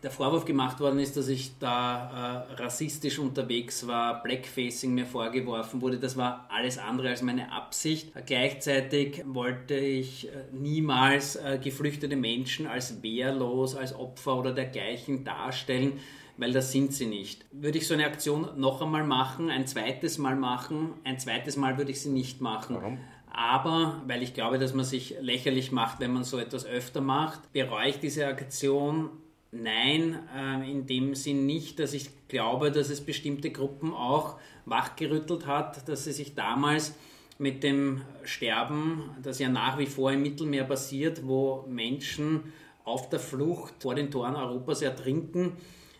der 0.03 0.11
Vorwurf 0.11 0.45
gemacht 0.45 0.79
worden 0.79 0.99
ist, 0.99 1.17
dass 1.17 1.27
ich 1.27 1.57
da 1.59 2.45
äh, 2.49 2.61
rassistisch 2.61 3.19
unterwegs 3.19 3.87
war, 3.87 4.21
Blackfacing 4.21 4.93
mir 4.93 5.05
vorgeworfen 5.05 5.81
wurde. 5.81 5.97
Das 5.97 6.17
war 6.17 6.47
alles 6.49 6.77
andere 6.77 7.09
als 7.09 7.21
meine 7.21 7.51
Absicht. 7.51 8.11
Gleichzeitig 8.25 9.23
wollte 9.25 9.75
ich 9.75 10.27
äh, 10.27 10.31
niemals 10.51 11.35
äh, 11.35 11.59
geflüchtete 11.61 12.15
Menschen 12.15 12.67
als 12.67 13.01
wehrlos, 13.01 13.75
als 13.75 13.95
Opfer 13.95 14.37
oder 14.37 14.53
dergleichen 14.53 15.23
darstellen, 15.23 15.99
weil 16.37 16.51
das 16.51 16.71
sind 16.71 16.93
sie 16.93 17.07
nicht. 17.07 17.45
Würde 17.51 17.79
ich 17.79 17.87
so 17.87 17.95
eine 17.95 18.05
Aktion 18.05 18.49
noch 18.55 18.81
einmal 18.81 19.03
machen, 19.03 19.49
ein 19.49 19.65
zweites 19.65 20.17
Mal 20.17 20.35
machen, 20.35 20.93
ein 21.03 21.19
zweites 21.19 21.57
Mal 21.57 21.77
würde 21.77 21.91
ich 21.91 22.01
sie 22.01 22.09
nicht 22.09 22.41
machen. 22.41 22.75
Warum? 22.75 22.99
Aber, 23.29 24.01
weil 24.07 24.23
ich 24.23 24.33
glaube, 24.33 24.57
dass 24.57 24.73
man 24.73 24.85
sich 24.85 25.15
lächerlich 25.21 25.71
macht, 25.71 25.99
wenn 25.99 26.11
man 26.11 26.23
so 26.23 26.39
etwas 26.39 26.65
öfter 26.65 27.01
macht, 27.01 27.51
bereue 27.53 27.89
ich 27.89 27.99
diese 27.99 28.25
Aktion 28.25 29.11
Nein, 29.51 30.19
äh, 30.35 30.69
in 30.69 30.85
dem 30.87 31.15
Sinn 31.15 31.45
nicht, 31.45 31.79
dass 31.79 31.93
ich 31.93 32.09
glaube, 32.27 32.71
dass 32.71 32.89
es 32.89 33.01
bestimmte 33.01 33.49
Gruppen 33.49 33.93
auch 33.93 34.39
wachgerüttelt 34.65 35.45
hat, 35.45 35.87
dass 35.87 36.03
sie 36.03 36.11
sich 36.11 36.35
damals 36.35 36.95
mit 37.39 37.63
dem 37.63 38.01
Sterben, 38.23 39.09
das 39.21 39.39
ja 39.39 39.47
nach 39.47 39.77
wie 39.77 39.85
vor 39.85 40.11
im 40.11 40.21
Mittelmeer 40.21 40.65
passiert, 40.65 41.25
wo 41.25 41.65
Menschen 41.69 42.51
auf 42.83 43.09
der 43.09 43.19
Flucht 43.19 43.75
vor 43.79 43.95
den 43.95 44.11
Toren 44.11 44.35
Europas 44.35 44.81
ertrinken, 44.81 45.53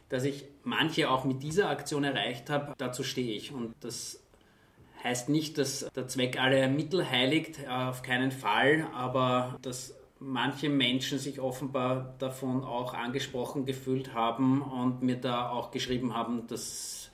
dass 0.09 0.23
ich 0.23 0.45
manche 0.63 1.09
auch 1.09 1.25
mit 1.25 1.43
dieser 1.43 1.69
Aktion 1.69 2.03
erreicht 2.03 2.49
habe, 2.49 2.73
dazu 2.77 3.03
stehe 3.03 3.33
ich. 3.33 3.51
Und 3.51 3.75
das 3.81 4.21
heißt 5.03 5.29
nicht, 5.29 5.57
dass 5.57 5.87
der 5.95 6.07
Zweck 6.07 6.39
alle 6.39 6.67
Mittel 6.69 7.09
heiligt, 7.09 7.67
auf 7.67 8.01
keinen 8.01 8.31
Fall, 8.31 8.87
aber 8.93 9.57
das 9.61 9.93
manche 10.19 10.69
Menschen 10.69 11.19
sich 11.19 11.39
offenbar 11.39 12.15
davon 12.19 12.63
auch 12.63 12.93
angesprochen 12.93 13.65
gefühlt 13.65 14.13
haben 14.13 14.61
und 14.61 15.01
mir 15.01 15.17
da 15.17 15.49
auch 15.49 15.71
geschrieben 15.71 16.15
haben, 16.15 16.47
dass 16.47 17.09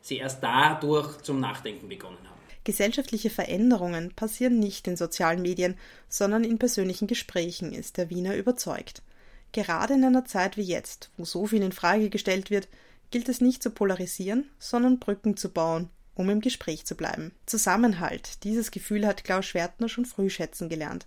sie 0.00 0.18
erst 0.18 0.42
dadurch 0.42 1.18
zum 1.22 1.40
Nachdenken 1.40 1.88
begonnen 1.88 2.18
haben. 2.24 2.40
Gesellschaftliche 2.64 3.30
Veränderungen 3.30 4.12
passieren 4.14 4.60
nicht 4.60 4.86
in 4.86 4.96
sozialen 4.96 5.42
Medien, 5.42 5.76
sondern 6.08 6.44
in 6.44 6.58
persönlichen 6.58 7.08
Gesprächen, 7.08 7.72
ist 7.72 7.96
der 7.96 8.08
Wiener 8.08 8.36
überzeugt. 8.36 9.02
Gerade 9.50 9.94
in 9.94 10.04
einer 10.04 10.24
Zeit 10.24 10.56
wie 10.56 10.62
jetzt, 10.62 11.10
wo 11.16 11.24
so 11.24 11.46
viel 11.46 11.62
in 11.62 11.72
Frage 11.72 12.08
gestellt 12.08 12.50
wird, 12.50 12.68
gilt 13.10 13.28
es 13.28 13.40
nicht 13.40 13.62
zu 13.62 13.70
polarisieren, 13.70 14.48
sondern 14.58 15.00
Brücken 15.00 15.36
zu 15.36 15.50
bauen, 15.50 15.90
um 16.14 16.30
im 16.30 16.40
Gespräch 16.40 16.86
zu 16.86 16.94
bleiben. 16.94 17.32
Zusammenhalt, 17.46 18.44
dieses 18.44 18.70
Gefühl 18.70 19.06
hat 19.06 19.24
Klaus 19.24 19.44
Schwertner 19.44 19.88
schon 19.88 20.06
früh 20.06 20.30
schätzen 20.30 20.68
gelernt. 20.68 21.06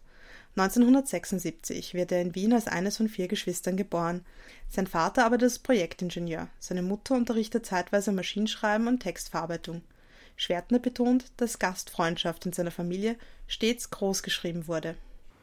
1976 0.57 1.93
wird 1.93 2.13
er 2.13 2.21
in 2.21 2.33
Wien 2.33 2.53
als 2.53 2.67
eines 2.67 2.97
von 2.97 3.09
vier 3.09 3.27
Geschwistern 3.27 3.75
geboren. 3.75 4.23
Sein 4.69 4.87
Vater 4.87 5.25
arbeitet 5.25 5.43
als 5.43 5.59
Projektingenieur, 5.59 6.47
seine 6.59 6.81
Mutter 6.81 7.15
unterrichtet 7.15 7.65
zeitweise 7.65 8.13
Maschinenschreiben 8.13 8.87
und 8.87 9.01
Textverarbeitung. 9.01 9.81
Schwertner 10.37 10.79
betont, 10.79 11.25
dass 11.37 11.59
Gastfreundschaft 11.59 12.45
in 12.45 12.53
seiner 12.53 12.71
Familie 12.71 13.17
stets 13.47 13.89
großgeschrieben 13.89 14.67
wurde. 14.67 14.95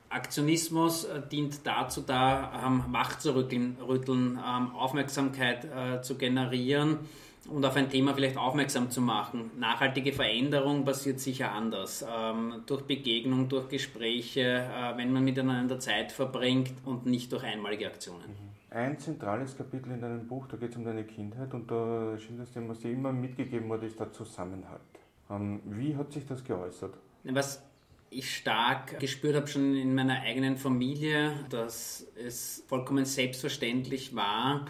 Aktionismus 0.09 1.05
äh, 1.05 1.23
dient 1.31 1.67
dazu, 1.67 2.03
da 2.03 2.67
ähm, 2.67 2.85
Macht 2.91 3.23
zu 3.23 3.35
rütteln, 3.35 3.77
rütteln 3.87 4.39
ähm, 4.39 4.75
Aufmerksamkeit 4.75 5.65
äh, 5.65 6.03
zu 6.03 6.17
generieren 6.17 7.01
und 7.49 7.65
auf 7.65 7.77
ein 7.77 7.91
Thema 7.91 8.15
vielleicht 8.15 8.37
aufmerksam 8.37 8.91
zu 8.91 9.01
machen. 9.01 9.51
Nachhaltige 9.59 10.13
Veränderung 10.13 10.85
passiert 10.85 11.21
sicher 11.21 11.53
anders. 11.53 12.05
Ähm, 12.09 12.63
durch 12.67 12.83
Begegnung, 12.83 13.49
durch 13.49 13.69
Gespräche, 13.69 14.41
äh, 14.41 14.97
wenn 14.97 15.13
man 15.13 15.25
miteinander 15.25 15.79
Zeit 15.79 16.13
verbringt 16.13 16.73
und 16.85 17.07
nicht 17.07 17.33
durch 17.33 17.43
einmalige 17.45 17.87
Aktionen. 17.87 18.29
Mhm. 18.29 18.53
Ein 18.71 18.99
zentrales 18.99 19.57
Kapitel 19.57 19.93
in 19.93 20.01
deinem 20.01 20.27
Buch, 20.27 20.47
da 20.47 20.57
geht 20.57 20.71
es 20.71 20.77
um 20.77 20.85
deine 20.85 21.05
Kindheit 21.05 21.53
und 21.53 21.71
da 21.71 22.17
schilderst 22.19 22.57
du, 22.57 22.67
was 22.69 22.79
dir 22.81 22.93
immer 22.93 23.13
mitgegeben 23.13 23.69
wurde, 23.69 23.87
ist 23.87 24.01
der 24.01 24.11
Zusammenhalt. 24.13 24.81
Ähm, 25.29 25.61
wie 25.67 25.95
hat 25.95 26.13
sich 26.13 26.27
das 26.27 26.43
geäußert? 26.43 26.95
Was 27.25 27.63
ich 28.09 28.35
stark 28.35 28.99
gespürt 28.99 29.37
habe 29.37 29.47
schon 29.47 29.75
in 29.75 29.95
meiner 29.95 30.21
eigenen 30.23 30.57
Familie, 30.57 31.33
dass 31.51 32.07
es 32.15 32.65
vollkommen 32.67 33.05
selbstverständlich 33.05 34.15
war, 34.15 34.67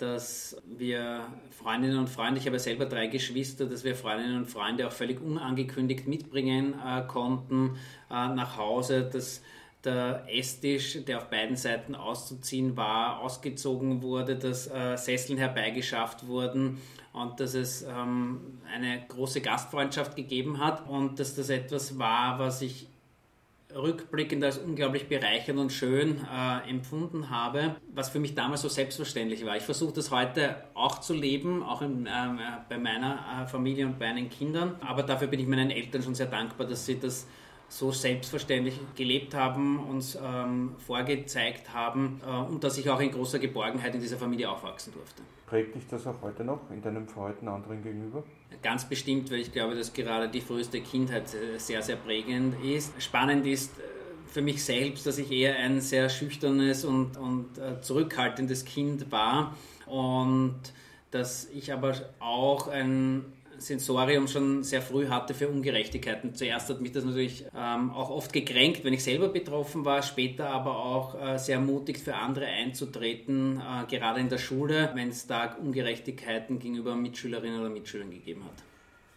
dass 0.00 0.56
wir 0.66 1.26
Freundinnen 1.50 1.98
und 1.98 2.08
Freunde, 2.08 2.40
ich 2.40 2.46
habe 2.46 2.58
selber 2.58 2.86
drei 2.86 3.06
Geschwister, 3.06 3.66
dass 3.66 3.84
wir 3.84 3.94
Freundinnen 3.94 4.36
und 4.36 4.46
Freunde 4.46 4.86
auch 4.86 4.92
völlig 4.92 5.20
unangekündigt 5.20 6.08
mitbringen 6.08 6.74
äh, 6.84 7.02
konnten 7.06 7.76
äh, 8.10 8.28
nach 8.28 8.56
Hause, 8.56 9.08
dass 9.12 9.42
der 9.84 10.24
Esstisch, 10.26 11.04
der 11.06 11.18
auf 11.18 11.30
beiden 11.30 11.56
Seiten 11.56 11.94
auszuziehen 11.94 12.76
war, 12.76 13.20
ausgezogen 13.20 14.02
wurde, 14.02 14.36
dass 14.36 14.66
äh, 14.66 14.96
Sesseln 14.96 15.38
herbeigeschafft 15.38 16.26
wurden 16.26 16.78
und 17.12 17.40
dass 17.40 17.54
es 17.54 17.82
ähm, 17.82 18.60
eine 18.72 19.02
große 19.08 19.40
Gastfreundschaft 19.40 20.16
gegeben 20.16 20.58
hat 20.58 20.88
und 20.88 21.18
dass 21.18 21.34
das 21.34 21.48
etwas 21.50 21.98
war, 21.98 22.38
was 22.38 22.62
ich 22.62 22.88
rückblickend 23.74 24.42
als 24.44 24.58
unglaublich 24.58 25.08
bereichernd 25.08 25.58
und 25.58 25.72
schön 25.72 26.18
äh, 26.18 26.70
empfunden 26.70 27.30
habe, 27.30 27.76
was 27.92 28.10
für 28.10 28.18
mich 28.18 28.34
damals 28.34 28.62
so 28.62 28.68
selbstverständlich 28.68 29.44
war. 29.44 29.56
Ich 29.56 29.62
versuche 29.62 29.92
das 29.92 30.10
heute 30.10 30.56
auch 30.74 31.00
zu 31.00 31.14
leben, 31.14 31.62
auch 31.62 31.82
in, 31.82 32.06
äh, 32.06 32.10
bei 32.68 32.78
meiner 32.78 33.44
äh, 33.44 33.46
Familie 33.46 33.86
und 33.86 33.98
bei 33.98 34.12
meinen 34.12 34.28
Kindern, 34.30 34.76
aber 34.80 35.02
dafür 35.02 35.28
bin 35.28 35.40
ich 35.40 35.46
meinen 35.46 35.70
Eltern 35.70 36.02
schon 36.02 36.14
sehr 36.14 36.26
dankbar, 36.26 36.66
dass 36.66 36.86
sie 36.86 36.98
das 36.98 37.26
so 37.70 37.92
selbstverständlich 37.92 38.78
gelebt 38.96 39.32
haben, 39.32 39.78
uns 39.78 40.18
ähm, 40.20 40.72
vorgezeigt 40.78 41.72
haben 41.72 42.20
äh, 42.26 42.52
und 42.52 42.64
dass 42.64 42.76
ich 42.76 42.90
auch 42.90 43.00
in 43.00 43.12
großer 43.12 43.38
Geborgenheit 43.38 43.94
in 43.94 44.00
dieser 44.00 44.16
Familie 44.16 44.50
aufwachsen 44.50 44.92
durfte. 44.92 45.22
Prägt 45.46 45.76
dich 45.76 45.86
das 45.88 46.06
auch 46.06 46.20
heute 46.20 46.42
noch 46.44 46.60
in 46.70 46.82
deinem 46.82 47.06
Verhalten 47.06 47.46
anderen 47.46 47.82
gegenüber? 47.82 48.24
Ganz 48.60 48.88
bestimmt, 48.88 49.30
weil 49.30 49.38
ich 49.38 49.52
glaube, 49.52 49.76
dass 49.76 49.92
gerade 49.92 50.28
die 50.28 50.40
früheste 50.40 50.80
Kindheit 50.80 51.32
äh, 51.32 51.58
sehr, 51.58 51.80
sehr 51.82 51.96
prägend 51.96 52.62
ist. 52.64 53.00
Spannend 53.00 53.46
ist 53.46 53.78
äh, 53.78 53.82
für 54.26 54.42
mich 54.42 54.64
selbst, 54.64 55.06
dass 55.06 55.18
ich 55.18 55.30
eher 55.30 55.56
ein 55.56 55.80
sehr 55.80 56.08
schüchternes 56.08 56.84
und, 56.84 57.16
und 57.16 57.56
äh, 57.56 57.80
zurückhaltendes 57.80 58.64
Kind 58.64 59.12
war 59.12 59.56
und 59.86 60.58
dass 61.12 61.48
ich 61.50 61.72
aber 61.72 61.94
auch 62.18 62.66
ein 62.66 63.24
Sensorium 63.60 64.26
schon 64.26 64.62
sehr 64.62 64.82
früh 64.82 65.08
hatte 65.08 65.34
für 65.34 65.48
Ungerechtigkeiten. 65.48 66.34
Zuerst 66.34 66.68
hat 66.68 66.80
mich 66.80 66.92
das 66.92 67.04
natürlich 67.04 67.44
ähm, 67.56 67.90
auch 67.90 68.10
oft 68.10 68.32
gekränkt, 68.32 68.84
wenn 68.84 68.92
ich 68.92 69.04
selber 69.04 69.28
betroffen 69.28 69.84
war, 69.84 70.02
später 70.02 70.48
aber 70.50 70.76
auch 70.76 71.14
äh, 71.14 71.38
sehr 71.38 71.56
ermutigt 71.56 72.00
für 72.00 72.14
andere 72.14 72.46
einzutreten, 72.46 73.60
äh, 73.60 73.86
gerade 73.86 74.20
in 74.20 74.28
der 74.28 74.38
Schule, 74.38 74.90
wenn 74.94 75.10
es 75.10 75.26
da 75.26 75.54
Ungerechtigkeiten 75.54 76.58
gegenüber 76.58 76.96
Mitschülerinnen 76.96 77.60
oder 77.60 77.70
Mitschülern 77.70 78.10
gegeben 78.10 78.44
hat. 78.44 78.64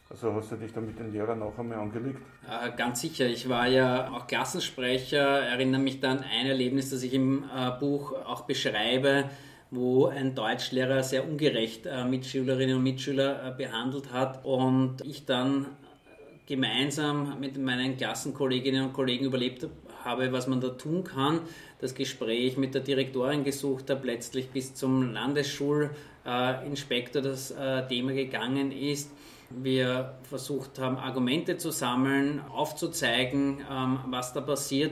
Also 0.09 0.31
hast 0.33 0.51
du 0.51 0.57
dich 0.57 0.71
da 0.71 0.79
mit 0.79 0.99
den 0.99 1.11
Lehrern 1.11 1.41
auch 1.41 1.57
einmal 1.57 1.79
angelegt? 1.79 2.19
Äh, 2.47 2.69
ganz 2.77 3.01
sicher. 3.01 3.25
Ich 3.25 3.49
war 3.49 3.67
ja 3.67 4.11
auch 4.11 4.27
Klassensprecher, 4.27 5.39
erinnere 5.39 5.81
mich 5.81 6.01
dann 6.01 6.19
an 6.19 6.23
ein 6.23 6.45
Erlebnis, 6.45 6.91
das 6.91 7.01
ich 7.01 7.13
im 7.13 7.43
äh, 7.43 7.71
Buch 7.79 8.13
auch 8.25 8.41
beschreibe 8.41 9.25
wo 9.73 10.05
ein 10.05 10.35
Deutschlehrer 10.35 11.01
sehr 11.01 11.27
ungerecht 11.27 11.87
äh, 11.87 12.05
Mitschülerinnen 12.05 12.77
und 12.77 12.83
Mitschüler 12.83 13.47
äh, 13.47 13.51
behandelt 13.57 14.13
hat 14.13 14.45
und 14.45 14.97
ich 15.03 15.25
dann 15.25 15.65
gemeinsam 16.45 17.39
mit 17.39 17.57
meinen 17.57 17.97
Klassenkolleginnen 17.97 18.85
und 18.85 18.93
Kollegen 18.93 19.25
überlebt 19.25 19.67
habe, 20.03 20.31
was 20.31 20.45
man 20.45 20.61
da 20.61 20.69
tun 20.69 21.03
kann. 21.03 21.39
Das 21.79 21.95
Gespräch 21.95 22.55
mit 22.55 22.75
der 22.75 22.81
Direktorin 22.81 23.43
gesucht 23.43 23.89
habe, 23.89 24.05
letztlich 24.05 24.49
bis 24.49 24.75
zum 24.75 25.11
Landesschulinspektor 25.11 27.23
das 27.23 27.49
äh, 27.49 27.87
Thema 27.87 28.13
gegangen 28.13 28.71
ist. 28.71 29.09
Wir 29.49 30.13
versucht 30.23 30.77
haben, 30.77 30.97
Argumente 30.97 31.57
zu 31.57 31.71
sammeln, 31.71 32.41
aufzuzeigen, 32.41 33.61
ähm, 33.71 34.01
was 34.07 34.33
da 34.33 34.41
passiert 34.41 34.91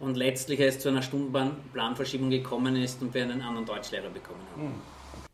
und 0.00 0.16
letztlich 0.16 0.60
es 0.60 0.80
zu 0.80 0.88
einer 0.88 1.02
Stundenplanverschiebung 1.02 2.30
gekommen 2.30 2.76
ist 2.76 3.00
und 3.02 3.14
wir 3.14 3.22
einen 3.22 3.42
anderen 3.42 3.66
Deutschlehrer 3.66 4.10
bekommen 4.10 4.40
haben. 4.56 4.72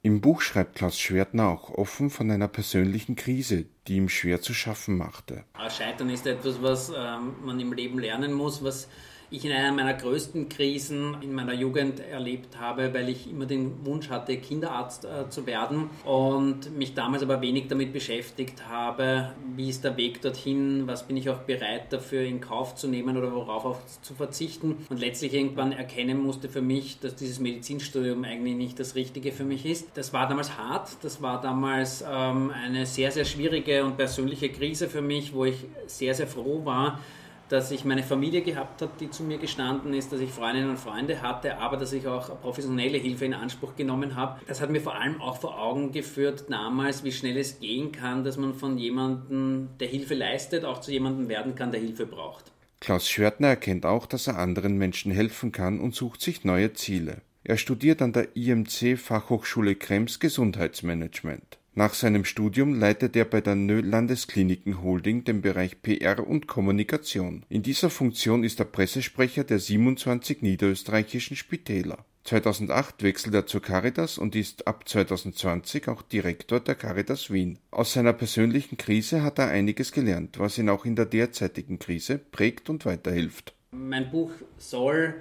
Im 0.03 0.21
Buch 0.21 0.41
schreibt 0.41 0.77
Klaus 0.77 0.99
Schwertner 0.99 1.49
auch 1.49 1.71
offen 1.71 2.11
von 2.11 2.31
einer 2.31 2.47
persönlichen 2.47 3.17
Krise, 3.17 3.65
die 3.89 3.97
ihm 3.97 4.09
schwer 4.09 4.41
zu 4.41 4.55
schaffen 4.55 4.97
machte. 4.97 5.45
Scheitern 5.69 6.11
ist 6.11 6.27
etwas, 6.27 6.63
was 6.63 6.91
ähm, 6.91 7.35
man 7.45 7.59
im 7.59 7.73
Leben 7.73 7.99
lernen 7.99 8.33
muss, 8.33 8.63
was 8.63 8.89
ich 9.31 9.45
in 9.45 9.53
einer 9.53 9.73
meiner 9.73 9.95
größten 9.95 10.49
Krisen 10.49 11.17
in 11.21 11.33
meiner 11.33 11.53
Jugend 11.53 12.01
erlebt 12.01 12.59
habe, 12.61 12.95
weil 12.95 13.09
ich 13.09 13.29
immer 13.31 13.47
den 13.47 13.85
Wunsch 13.85 14.09
hatte, 14.09 14.37
Kinderarzt 14.37 15.05
äh, 15.05 15.29
zu 15.29 15.47
werden 15.47 15.91
und 16.05 16.77
mich 16.77 16.95
damals 16.95 17.23
aber 17.23 17.41
wenig 17.41 17.67
damit 17.69 17.93
beschäftigt 17.93 18.69
habe, 18.69 19.33
wie 19.57 19.69
ist 19.69 19.85
der 19.85 19.97
Weg 19.97 20.23
dorthin, 20.23 20.87
was 20.87 21.07
bin 21.07 21.17
ich 21.17 21.29
auch 21.29 21.41
bereit 21.41 21.93
dafür 21.93 22.23
in 22.23 22.41
Kauf 22.41 22.77
zu 22.77 22.89
nehmen 22.89 23.17
oder 23.17 23.33
worauf 23.33 23.65
auch 23.65 23.79
zu 24.03 24.15
verzichten 24.15 24.87
und 24.89 25.01
letztlich 25.01 25.35
irgendwann 25.35 25.73
erkennen 25.73 26.23
musste 26.23 26.49
für 26.49 26.63
mich, 26.63 27.01
dass 27.01 27.17
dieses 27.17 27.41
Medizinstudium 27.41 28.25
eigentlich 28.25 28.55
nicht 28.55 28.79
das 28.79 28.95
Richtige 28.95 29.33
für 29.33 29.45
mich 29.45 29.67
ist. 29.67 29.89
Das 29.95 30.13
war 30.13 30.29
damals 30.29 30.57
hart, 30.57 30.91
das 31.03 31.21
war 31.21 31.41
damals 31.41 32.05
ähm, 32.09 32.51
eine 32.51 32.87
sehr, 32.87 33.11
sehr 33.11 33.25
schwierige 33.25 33.85
und 33.85 33.97
persönliche 33.97 34.51
Krise 34.51 34.89
für 34.89 35.03
mich, 35.03 35.35
wo 35.35 35.45
ich 35.45 35.57
sehr, 35.87 36.15
sehr 36.15 36.27
froh 36.27 36.65
war, 36.65 37.01
dass 37.49 37.71
ich 37.71 37.85
meine 37.85 38.03
Familie 38.03 38.43
gehabt 38.43 38.83
habe, 38.83 38.93
die 38.99 39.11
zu 39.11 39.23
mir 39.23 39.39
gestanden 39.39 39.95
ist, 39.95 40.13
dass 40.13 40.21
ich 40.21 40.31
Freundinnen 40.31 40.71
und 40.71 40.79
Freunde 40.79 41.23
hatte, 41.23 41.59
aber 41.59 41.77
dass 41.77 41.93
ich 41.93 42.07
auch 42.07 42.41
professionelle 42.41 42.99
Hilfe 42.99 43.25
in 43.25 43.35
Anspruch 43.35 43.77
genommen 43.77 44.17
habe. 44.17 44.41
Das 44.47 44.61
hat 44.61 44.71
mir 44.71 44.81
vor 44.81 44.97
allem 44.97 45.21
auch 45.21 45.39
vor 45.39 45.61
Augen 45.61 45.93
geführt 45.93 46.45
damals, 46.49 47.05
wie 47.05 47.13
schnell 47.13 47.37
es 47.37 47.61
gehen 47.61 47.93
kann, 47.93 48.25
dass 48.25 48.37
man 48.37 48.55
von 48.55 48.79
jemandem, 48.79 49.69
der 49.81 49.89
Hilfe 49.89 50.15
leistet, 50.15 50.65
auch 50.65 50.81
zu 50.81 50.91
jemandem 50.91 51.29
werden 51.29 51.55
kann, 51.55 51.71
der 51.71 51.81
Hilfe 51.81 52.07
braucht. 52.07 52.53
Klaus 52.81 53.09
Schwertner 53.09 53.49
erkennt 53.49 53.87
auch, 53.87 54.07
dass 54.07 54.27
er 54.27 54.39
anderen 54.39 54.77
Menschen 54.77 55.11
helfen 55.11 55.53
kann 55.53 55.81
und 55.81 55.95
sucht 55.95 56.21
sich 56.21 56.45
neue 56.45 56.75
Ziele. 56.75 57.23
Er 57.43 57.57
studiert 57.57 58.03
an 58.03 58.13
der 58.13 58.37
IMC 58.37 58.99
Fachhochschule 58.99 59.77
Krems 59.77 60.19
Gesundheitsmanagement. 60.19 61.59
Nach 61.79 61.93
seinem 61.93 62.25
Studium 62.25 62.73
leitet 62.73 63.17
er 63.17 63.27
bei 63.27 63.43
der 63.43 63.55
Nö 63.55 63.83
Landeskliniken 63.83 64.83
Holding 64.83 65.25
den 65.25 65.43
Bereich 65.43 65.83
PR 65.83 66.27
und 66.27 66.47
Kommunikation. 66.47 67.45
In 67.51 67.63
dieser 67.63 67.91
Funktion 67.91 68.45
ist 68.45 68.61
er 68.61 68.65
Pressesprecher 68.65 69.45
der 69.45 69.59
27 69.59 70.41
niederösterreichischen 70.41 71.37
Spitäler. 71.37 72.07
2008 72.25 73.03
wechselt 73.03 73.35
er 73.35 73.45
zur 73.45 73.61
Caritas 73.61 74.17
und 74.17 74.35
ist 74.35 74.67
ab 74.67 74.89
2020 74.89 75.89
auch 75.89 76.01
Direktor 76.01 76.61
der 76.61 76.77
Caritas 76.77 77.31
Wien. 77.31 77.59
Aus 77.71 77.93
seiner 77.93 78.15
persönlichen 78.15 78.79
Krise 78.79 79.23
hat 79.23 79.39
er 79.39 79.49
einiges 79.49 79.93
gelernt, 79.93 80.39
was 80.39 80.57
ihn 80.57 80.71
auch 80.71 80.87
in 80.87 80.97
der 80.97 81.05
derzeitigen 81.05 81.79
Krise 81.79 82.17
prägt 82.17 82.71
und 82.71 82.87
weiterhilft. 82.87 83.55
Mein 83.71 84.11
Buch 84.11 84.31
soll 84.57 85.15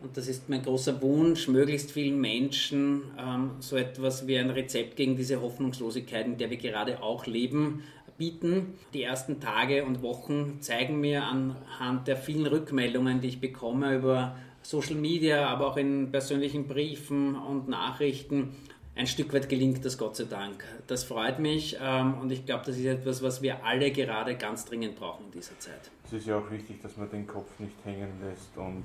und 0.00 0.16
das 0.16 0.28
ist 0.28 0.48
mein 0.48 0.62
großer 0.62 1.00
Wunsch, 1.02 1.48
möglichst 1.48 1.90
vielen 1.90 2.20
Menschen 2.20 3.02
ähm, 3.18 3.50
so 3.60 3.76
etwas 3.76 4.26
wie 4.26 4.38
ein 4.38 4.50
Rezept 4.50 4.96
gegen 4.96 5.16
diese 5.16 5.40
Hoffnungslosigkeit, 5.40 6.26
in 6.26 6.38
der 6.38 6.50
wir 6.50 6.56
gerade 6.56 7.02
auch 7.02 7.26
leben, 7.26 7.82
bieten. 8.16 8.74
Die 8.94 9.02
ersten 9.02 9.40
Tage 9.40 9.84
und 9.84 10.02
Wochen 10.02 10.58
zeigen 10.60 11.00
mir 11.00 11.24
anhand 11.24 12.08
der 12.08 12.16
vielen 12.16 12.46
Rückmeldungen, 12.46 13.20
die 13.20 13.28
ich 13.28 13.40
bekomme 13.40 13.96
über 13.96 14.36
Social 14.62 14.96
Media, 14.96 15.48
aber 15.48 15.68
auch 15.68 15.76
in 15.76 16.10
persönlichen 16.10 16.66
Briefen 16.66 17.36
und 17.36 17.68
Nachrichten, 17.68 18.54
ein 18.96 19.06
Stück 19.06 19.32
weit 19.32 19.48
gelingt 19.48 19.84
das 19.84 19.96
Gott 19.96 20.16
sei 20.16 20.24
Dank. 20.24 20.64
Das 20.88 21.04
freut 21.04 21.38
mich 21.38 21.78
ähm, 21.80 22.18
und 22.20 22.32
ich 22.32 22.44
glaube, 22.44 22.64
das 22.66 22.76
ist 22.76 22.84
etwas, 22.84 23.22
was 23.22 23.42
wir 23.42 23.64
alle 23.64 23.92
gerade 23.92 24.36
ganz 24.36 24.64
dringend 24.64 24.96
brauchen 24.96 25.26
in 25.26 25.30
dieser 25.30 25.58
Zeit. 25.60 25.90
Es 26.04 26.12
ist 26.12 26.26
ja 26.26 26.38
auch 26.38 26.50
wichtig, 26.50 26.82
dass 26.82 26.96
man 26.96 27.08
den 27.08 27.26
Kopf 27.26 27.58
nicht 27.60 27.76
hängen 27.84 28.08
lässt 28.20 28.56
und 28.56 28.82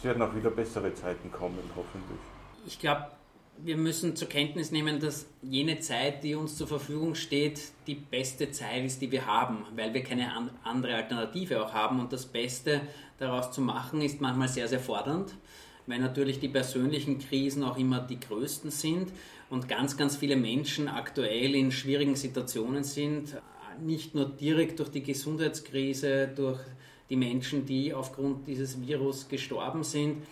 es 0.00 0.04
werden 0.04 0.22
auch 0.22 0.34
wieder 0.34 0.50
bessere 0.50 0.94
Zeiten 0.94 1.30
kommen, 1.30 1.58
hoffentlich. 1.76 2.18
Ich 2.66 2.78
glaube, 2.78 3.08
wir 3.58 3.76
müssen 3.76 4.16
zur 4.16 4.30
Kenntnis 4.30 4.70
nehmen, 4.70 4.98
dass 4.98 5.26
jene 5.42 5.78
Zeit, 5.80 6.24
die 6.24 6.34
uns 6.34 6.56
zur 6.56 6.66
Verfügung 6.66 7.14
steht, 7.14 7.60
die 7.86 7.96
beste 7.96 8.50
Zeit 8.50 8.82
ist, 8.82 9.02
die 9.02 9.12
wir 9.12 9.26
haben, 9.26 9.66
weil 9.76 9.92
wir 9.92 10.02
keine 10.02 10.32
andere 10.64 10.94
Alternative 10.94 11.62
auch 11.62 11.74
haben. 11.74 12.00
Und 12.00 12.14
das 12.14 12.24
Beste 12.24 12.80
daraus 13.18 13.52
zu 13.52 13.60
machen, 13.60 14.00
ist 14.00 14.22
manchmal 14.22 14.48
sehr, 14.48 14.68
sehr 14.68 14.80
fordernd, 14.80 15.34
weil 15.86 15.98
natürlich 15.98 16.40
die 16.40 16.48
persönlichen 16.48 17.18
Krisen 17.18 17.62
auch 17.62 17.76
immer 17.76 18.00
die 18.00 18.18
größten 18.18 18.70
sind 18.70 19.12
und 19.50 19.68
ganz, 19.68 19.98
ganz 19.98 20.16
viele 20.16 20.36
Menschen 20.36 20.88
aktuell 20.88 21.54
in 21.54 21.72
schwierigen 21.72 22.16
Situationen 22.16 22.84
sind, 22.84 23.36
nicht 23.82 24.14
nur 24.14 24.30
direkt 24.30 24.78
durch 24.78 24.90
die 24.90 25.02
Gesundheitskrise, 25.02 26.26
durch 26.28 26.60
die 27.10 27.16
Menschen, 27.16 27.66
die 27.66 27.92
aufgrund 27.92 28.46
dieses 28.46 28.80
Virus 28.80 29.28
gestorben 29.28 29.82
sind, 29.82 30.22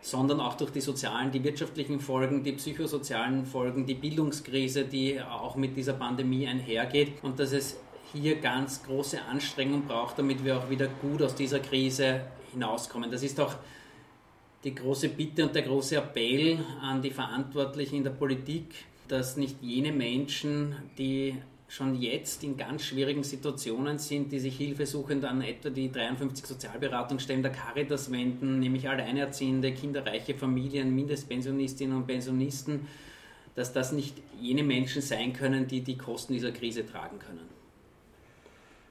sondern 0.00 0.40
auch 0.40 0.54
durch 0.54 0.70
die 0.70 0.80
sozialen, 0.80 1.30
die 1.30 1.44
wirtschaftlichen 1.44 2.00
Folgen, 2.00 2.42
die 2.42 2.52
psychosozialen 2.52 3.44
Folgen, 3.44 3.84
die 3.84 3.94
Bildungskrise, 3.94 4.84
die 4.84 5.20
auch 5.20 5.56
mit 5.56 5.76
dieser 5.76 5.92
Pandemie 5.92 6.46
einhergeht 6.46 7.22
und 7.22 7.38
dass 7.38 7.52
es 7.52 7.78
hier 8.12 8.36
ganz 8.36 8.82
große 8.82 9.20
Anstrengungen 9.22 9.86
braucht, 9.86 10.18
damit 10.18 10.44
wir 10.44 10.58
auch 10.58 10.70
wieder 10.70 10.88
gut 10.88 11.22
aus 11.22 11.34
dieser 11.34 11.60
Krise 11.60 12.22
hinauskommen. 12.52 13.10
Das 13.10 13.22
ist 13.22 13.38
auch 13.40 13.56
die 14.64 14.74
große 14.74 15.10
Bitte 15.10 15.46
und 15.46 15.54
der 15.54 15.62
große 15.62 15.96
Appell 15.96 16.58
an 16.80 17.02
die 17.02 17.10
Verantwortlichen 17.10 17.96
in 17.96 18.04
der 18.04 18.10
Politik, 18.10 18.74
dass 19.08 19.36
nicht 19.36 19.56
jene 19.62 19.92
Menschen, 19.92 20.76
die 20.98 21.34
schon 21.70 21.94
jetzt 21.94 22.42
in 22.42 22.56
ganz 22.56 22.84
schwierigen 22.84 23.22
Situationen 23.22 23.98
sind, 23.98 24.32
die 24.32 24.40
sich 24.40 24.56
hilfesuchend 24.56 25.24
an 25.24 25.40
etwa 25.40 25.70
die 25.70 25.90
53 25.90 26.44
Sozialberatungsstellen 26.44 27.44
der 27.44 27.52
Caritas 27.52 28.10
wenden, 28.10 28.58
nämlich 28.58 28.88
alleinerziehende, 28.88 29.72
kinderreiche 29.72 30.34
Familien, 30.34 30.92
Mindestpensionistinnen 30.96 31.96
und 31.96 32.08
Pensionisten, 32.08 32.88
dass 33.54 33.72
das 33.72 33.92
nicht 33.92 34.16
jene 34.40 34.64
Menschen 34.64 35.00
sein 35.00 35.32
können, 35.32 35.68
die 35.68 35.82
die 35.82 35.96
Kosten 35.96 36.32
dieser 36.32 36.50
Krise 36.50 36.84
tragen 36.84 37.20
können. 37.20 37.48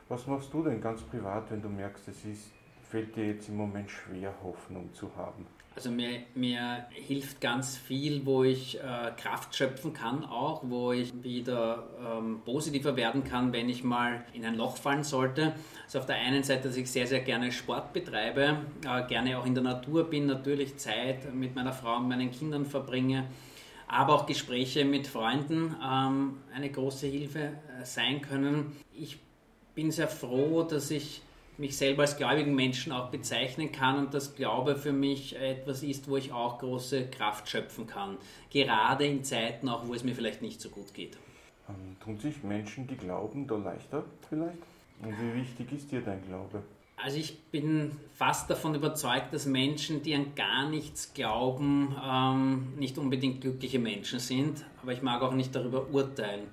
Was 0.08 0.26
machst 0.26 0.54
du 0.54 0.64
denn 0.64 0.80
ganz 0.80 1.02
privat, 1.02 1.52
wenn 1.52 1.62
du 1.62 1.68
merkst, 1.68 2.08
es 2.08 2.24
ist, 2.24 2.52
fällt 2.90 3.14
dir 3.14 3.28
jetzt 3.28 3.50
im 3.50 3.58
Moment 3.58 3.92
schwer, 3.92 4.34
Hoffnung 4.42 4.94
zu 4.94 5.14
haben? 5.18 5.46
Also 5.80 5.92
mir, 5.92 6.24
mir 6.36 6.88
hilft 6.90 7.40
ganz 7.40 7.78
viel, 7.78 8.26
wo 8.26 8.44
ich 8.44 8.78
äh, 8.80 9.12
Kraft 9.16 9.56
schöpfen 9.56 9.94
kann, 9.94 10.26
auch 10.26 10.62
wo 10.66 10.92
ich 10.92 11.24
wieder 11.24 11.88
ähm, 12.06 12.42
positiver 12.44 12.98
werden 12.98 13.24
kann, 13.24 13.54
wenn 13.54 13.70
ich 13.70 13.86
mal 13.86 14.26
in 14.34 14.44
ein 14.44 14.56
Loch 14.56 14.76
fallen 14.76 15.06
sollte. 15.06 15.54
Also 15.86 16.00
auf 16.00 16.06
der 16.06 16.18
einen 16.18 16.44
Seite, 16.44 16.68
dass 16.68 16.76
ich 16.76 16.92
sehr, 16.92 17.08
sehr 17.08 17.22
gerne 17.22 17.54
Sport 17.54 17.94
betreibe, 17.94 18.58
äh, 18.86 19.08
gerne 19.08 19.40
auch 19.40 19.46
in 19.46 19.54
der 19.54 19.64
Natur 19.64 20.10
bin, 20.10 20.26
natürlich 20.26 20.76
Zeit 20.76 21.34
mit 21.34 21.56
meiner 21.56 21.72
Frau 21.72 21.96
und 21.96 22.10
meinen 22.10 22.32
Kindern 22.32 22.66
verbringe, 22.66 23.24
aber 23.88 24.16
auch 24.16 24.26
Gespräche 24.26 24.84
mit 24.84 25.08
Freunden 25.08 25.78
ähm, 25.82 26.40
eine 26.54 26.70
große 26.70 27.08
Hilfe 27.08 27.40
äh, 27.40 27.86
sein 27.86 28.22
können. 28.22 28.76
Ich 28.94 29.18
bin 29.76 29.92
sehr 29.92 30.10
froh, 30.10 30.64
dass 30.64 30.92
ich 30.92 31.22
mich 31.60 31.78
selber 31.78 32.04
als 32.04 32.18
gläubigen 32.18 32.56
Menschen 32.56 32.92
auch 32.92 33.10
bezeichnen 33.10 33.72
kann 33.72 34.00
und 34.00 34.14
dass 34.14 34.36
Glaube 34.36 34.76
für 34.76 34.94
mich 34.94 35.36
etwas 35.36 35.84
ist, 35.84 36.10
wo 36.10 36.18
ich 36.18 36.32
auch 36.32 36.60
große 36.60 37.08
Kraft 37.10 37.50
schöpfen 37.50 37.86
kann. 37.86 38.18
Gerade 38.50 39.06
in 39.06 39.24
Zeiten 39.24 39.70
auch, 39.70 39.88
wo 39.88 39.94
es 39.94 40.04
mir 40.04 40.16
vielleicht 40.16 40.42
nicht 40.42 40.62
so 40.62 40.70
gut 40.70 40.94
geht. 40.94 41.18
Ähm, 41.68 41.98
tun 42.04 42.18
sich 42.18 42.44
Menschen, 42.44 42.88
die 42.88 42.96
glauben, 42.96 43.46
da 43.48 43.56
leichter 43.56 44.04
vielleicht? 44.30 44.58
Und 45.02 45.16
wie 45.20 45.42
wichtig 45.42 45.72
ist 45.72 45.92
dir 45.92 46.02
dein 46.02 46.22
Glaube? 46.26 46.64
Also 47.02 47.18
ich 47.18 47.40
bin 47.44 47.92
fast 48.14 48.50
davon 48.50 48.76
überzeugt, 48.76 49.34
dass 49.34 49.46
Menschen, 49.46 50.04
die 50.04 50.14
an 50.16 50.36
gar 50.36 50.70
nichts 50.70 51.14
glauben, 51.14 51.96
ähm, 52.04 52.74
nicht 52.78 52.98
unbedingt 52.98 53.42
glückliche 53.42 53.80
Menschen 53.80 54.20
sind. 54.20 54.66
Aber 54.82 54.92
ich 54.92 55.02
mag 55.02 55.22
auch 55.22 55.34
nicht 55.34 55.56
darüber 55.56 55.90
urteilen. 55.90 56.48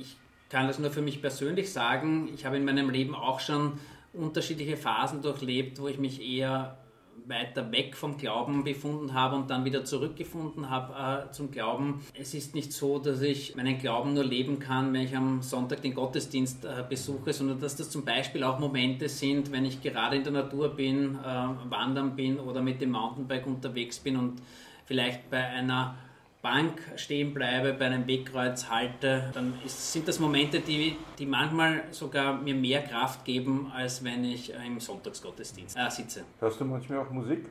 Ich 0.00 0.16
kann 0.48 0.68
das 0.68 0.78
nur 0.78 0.90
für 0.90 1.02
mich 1.02 1.20
persönlich 1.20 1.72
sagen. 1.72 2.30
Ich 2.32 2.46
habe 2.46 2.56
in 2.56 2.64
meinem 2.64 2.88
Leben 2.88 3.14
auch 3.14 3.40
schon 3.40 3.74
unterschiedliche 4.14 4.76
Phasen 4.76 5.22
durchlebt, 5.22 5.80
wo 5.80 5.88
ich 5.88 5.98
mich 5.98 6.22
eher 6.22 6.78
weiter 7.26 7.70
weg 7.72 7.96
vom 7.96 8.16
Glauben 8.16 8.64
befunden 8.64 9.14
habe 9.14 9.36
und 9.36 9.48
dann 9.48 9.64
wieder 9.64 9.84
zurückgefunden 9.84 10.68
habe 10.68 11.28
äh, 11.28 11.32
zum 11.32 11.50
Glauben. 11.50 12.02
Es 12.18 12.34
ist 12.34 12.54
nicht 12.54 12.72
so, 12.72 12.98
dass 12.98 13.22
ich 13.22 13.56
meinen 13.56 13.78
Glauben 13.78 14.14
nur 14.14 14.24
leben 14.24 14.58
kann, 14.58 14.92
wenn 14.92 15.02
ich 15.02 15.16
am 15.16 15.40
Sonntag 15.40 15.82
den 15.82 15.94
Gottesdienst 15.94 16.64
äh, 16.64 16.84
besuche, 16.88 17.32
sondern 17.32 17.60
dass 17.60 17.76
das 17.76 17.90
zum 17.90 18.04
Beispiel 18.04 18.44
auch 18.44 18.58
Momente 18.58 19.08
sind, 19.08 19.52
wenn 19.52 19.64
ich 19.64 19.82
gerade 19.82 20.16
in 20.16 20.24
der 20.24 20.32
Natur 20.32 20.70
bin, 20.70 21.14
äh, 21.14 21.70
wandern 21.70 22.14
bin 22.14 22.38
oder 22.38 22.60
mit 22.60 22.80
dem 22.80 22.90
Mountainbike 22.90 23.46
unterwegs 23.46 23.98
bin 23.98 24.16
und 24.16 24.42
vielleicht 24.84 25.30
bei 25.30 25.44
einer 25.44 25.96
Bank 26.44 26.78
stehen 26.96 27.32
bleibe, 27.32 27.72
bei 27.72 27.86
einem 27.86 28.06
Wegkreuz 28.06 28.68
halte, 28.68 29.30
dann 29.32 29.54
ist, 29.64 29.92
sind 29.94 30.06
das 30.06 30.18
Momente, 30.20 30.60
die, 30.60 30.94
die 31.18 31.24
manchmal 31.24 31.84
sogar 31.90 32.34
mir 32.34 32.54
mehr 32.54 32.82
Kraft 32.82 33.24
geben, 33.24 33.72
als 33.74 34.04
wenn 34.04 34.22
ich 34.24 34.52
im 34.52 34.78
Sonntagsgottesdienst 34.78 35.74
äh, 35.74 35.90
sitze. 35.90 36.24
Hörst 36.40 36.60
du 36.60 36.66
manchmal 36.66 36.98
auch 36.98 37.10
Musik? 37.10 37.46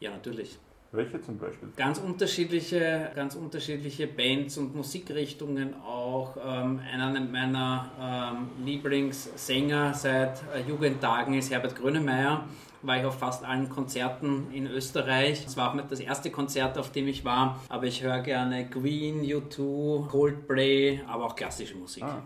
Ja, 0.00 0.12
natürlich. 0.12 0.58
Welche 0.96 1.20
zum 1.20 1.38
Beispiel? 1.38 1.68
Ganz 1.76 1.98
unterschiedliche, 1.98 3.10
ganz 3.14 3.34
unterschiedliche 3.34 4.06
Bands 4.06 4.56
und 4.58 4.74
Musikrichtungen 4.74 5.74
auch. 5.82 6.36
Ähm, 6.36 6.80
einer 6.92 7.20
meiner 7.20 7.90
ähm, 8.00 8.64
Lieblingssänger 8.64 9.94
seit 9.94 10.42
äh, 10.54 10.68
Jugendtagen 10.68 11.34
ist 11.34 11.50
Herbert 11.50 11.76
Grönemeyer 11.76 12.44
war 12.82 12.98
ich 12.98 13.04
auf 13.04 13.18
fast 13.18 13.44
allen 13.44 13.68
Konzerten 13.68 14.46
in 14.52 14.66
Österreich. 14.66 15.44
Es 15.46 15.56
war 15.56 15.70
auch 15.70 15.74
nicht 15.74 15.90
das 15.90 16.00
erste 16.00 16.30
Konzert, 16.30 16.78
auf 16.78 16.92
dem 16.92 17.08
ich 17.08 17.24
war, 17.24 17.60
aber 17.68 17.84
ich 17.84 18.02
höre 18.02 18.20
gerne 18.20 18.68
Queen, 18.68 19.22
U2, 19.22 20.06
Coldplay, 20.06 21.00
aber 21.08 21.24
auch 21.26 21.36
klassische 21.36 21.74
Musik. 21.74 22.04
Ah. 22.04 22.22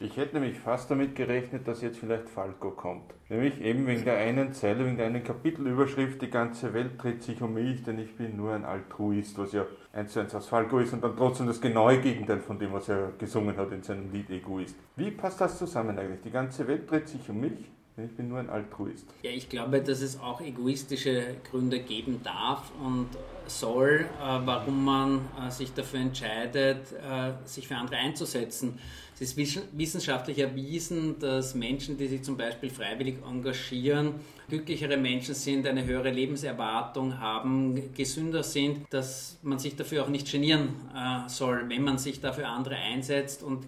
Ich 0.00 0.16
hätte 0.16 0.38
nämlich 0.38 0.60
fast 0.60 0.92
damit 0.92 1.16
gerechnet, 1.16 1.66
dass 1.66 1.82
jetzt 1.82 1.98
vielleicht 1.98 2.28
Falco 2.28 2.70
kommt. 2.70 3.12
Nämlich 3.28 3.60
eben 3.60 3.84
wegen 3.88 4.04
der 4.04 4.16
einen 4.18 4.52
Zeile, 4.52 4.86
wegen 4.86 4.96
der 4.96 5.06
einen 5.06 5.24
Kapitelüberschrift, 5.24 6.22
die 6.22 6.30
ganze 6.30 6.72
Welt 6.72 7.02
dreht 7.02 7.24
sich 7.24 7.42
um 7.42 7.54
mich, 7.54 7.82
denn 7.82 7.98
ich 7.98 8.14
bin 8.16 8.36
nur 8.36 8.52
ein 8.52 8.64
Altruist, 8.64 9.36
was 9.38 9.52
ja 9.52 9.66
eins 9.92 10.12
zu 10.12 10.20
eins 10.20 10.32
aus 10.36 10.46
Falco 10.46 10.78
ist 10.78 10.92
und 10.92 11.02
dann 11.02 11.16
trotzdem 11.16 11.48
das 11.48 11.60
genaue 11.60 11.98
Gegenteil 11.98 12.38
von 12.38 12.60
dem, 12.60 12.72
was 12.72 12.88
er 12.88 13.10
gesungen 13.18 13.56
hat 13.56 13.72
in 13.72 13.82
seinem 13.82 14.12
Lied 14.12 14.30
Egoist. 14.30 14.76
Wie 14.94 15.10
passt 15.10 15.40
das 15.40 15.58
zusammen 15.58 15.98
eigentlich? 15.98 16.20
Die 16.20 16.30
ganze 16.30 16.68
Welt 16.68 16.88
dreht 16.88 17.08
sich 17.08 17.28
um 17.28 17.40
mich, 17.40 17.68
ich 18.04 18.16
bin 18.16 18.28
nur 18.28 18.38
ein 18.38 18.50
Altruist. 18.50 19.06
Ja, 19.22 19.30
ich 19.30 19.48
glaube, 19.48 19.80
dass 19.80 20.00
es 20.00 20.20
auch 20.20 20.40
egoistische 20.40 21.36
Gründe 21.50 21.80
geben 21.80 22.20
darf 22.22 22.70
und 22.84 23.08
soll, 23.50 24.06
äh, 24.20 24.38
warum 24.44 24.84
man 24.84 25.20
äh, 25.40 25.50
sich 25.50 25.72
dafür 25.72 26.00
entscheidet, 26.00 26.92
äh, 26.92 27.32
sich 27.44 27.66
für 27.66 27.76
andere 27.76 27.96
einzusetzen. 27.96 28.78
Es 29.14 29.32
ist 29.32 29.36
wissenschaftlich 29.76 30.38
erwiesen, 30.38 31.18
dass 31.18 31.56
Menschen, 31.56 31.98
die 31.98 32.06
sich 32.06 32.22
zum 32.22 32.36
Beispiel 32.36 32.70
freiwillig 32.70 33.16
engagieren, 33.28 34.14
glücklichere 34.48 34.96
Menschen 34.96 35.34
sind, 35.34 35.66
eine 35.66 35.84
höhere 35.84 36.10
Lebenserwartung 36.10 37.18
haben, 37.18 37.92
gesünder 37.94 38.44
sind, 38.44 38.86
dass 38.90 39.36
man 39.42 39.58
sich 39.58 39.74
dafür 39.74 40.04
auch 40.04 40.08
nicht 40.08 40.30
genieren 40.30 40.68
soll, 41.26 41.68
wenn 41.68 41.82
man 41.82 41.98
sich 41.98 42.20
dafür 42.20 42.48
andere 42.48 42.76
einsetzt 42.76 43.42
und 43.42 43.64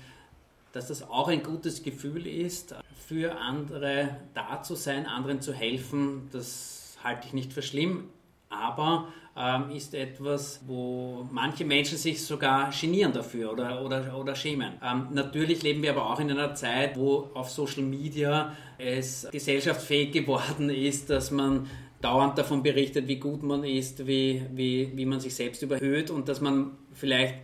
dass 0.72 0.86
das 0.86 1.02
auch 1.02 1.26
ein 1.26 1.42
gutes 1.42 1.82
Gefühl 1.82 2.28
ist, 2.28 2.76
für 3.06 3.36
andere 3.38 4.16
da 4.34 4.62
zu 4.62 4.74
sein, 4.74 5.06
anderen 5.06 5.40
zu 5.40 5.52
helfen, 5.52 6.28
das 6.32 6.96
halte 7.02 7.26
ich 7.26 7.32
nicht 7.32 7.52
für 7.52 7.62
schlimm, 7.62 8.08
aber 8.48 9.08
ähm, 9.36 9.70
ist 9.70 9.94
etwas, 9.94 10.60
wo 10.66 11.26
manche 11.30 11.64
Menschen 11.64 11.96
sich 11.96 12.22
sogar 12.22 12.70
genieren 12.78 13.12
dafür 13.12 13.52
oder, 13.52 13.82
oder, 13.84 14.16
oder 14.18 14.34
schämen. 14.34 14.74
Ähm, 14.82 15.08
natürlich 15.12 15.62
leben 15.62 15.82
wir 15.82 15.90
aber 15.90 16.10
auch 16.10 16.20
in 16.20 16.30
einer 16.30 16.54
Zeit, 16.54 16.98
wo 16.98 17.30
auf 17.34 17.50
Social 17.50 17.82
Media 17.82 18.54
es 18.76 19.26
gesellschaftsfähig 19.30 20.12
geworden 20.12 20.68
ist, 20.68 21.10
dass 21.10 21.30
man 21.30 21.68
dauernd 22.00 22.38
davon 22.38 22.62
berichtet, 22.62 23.08
wie 23.08 23.16
gut 23.18 23.42
man 23.42 23.62
ist, 23.64 24.06
wie, 24.06 24.42
wie, 24.52 24.90
wie 24.94 25.06
man 25.06 25.20
sich 25.20 25.34
selbst 25.34 25.62
überhöht 25.62 26.10
und 26.10 26.28
dass 26.28 26.40
man 26.40 26.72
vielleicht 26.92 27.34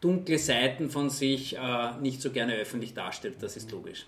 dunkle 0.00 0.38
Seiten 0.38 0.90
von 0.90 1.10
sich 1.10 1.56
äh, 1.56 1.96
nicht 2.00 2.20
so 2.20 2.30
gerne 2.30 2.54
öffentlich 2.54 2.94
darstellt. 2.94 3.36
Das 3.40 3.56
ist 3.56 3.70
logisch. 3.72 4.06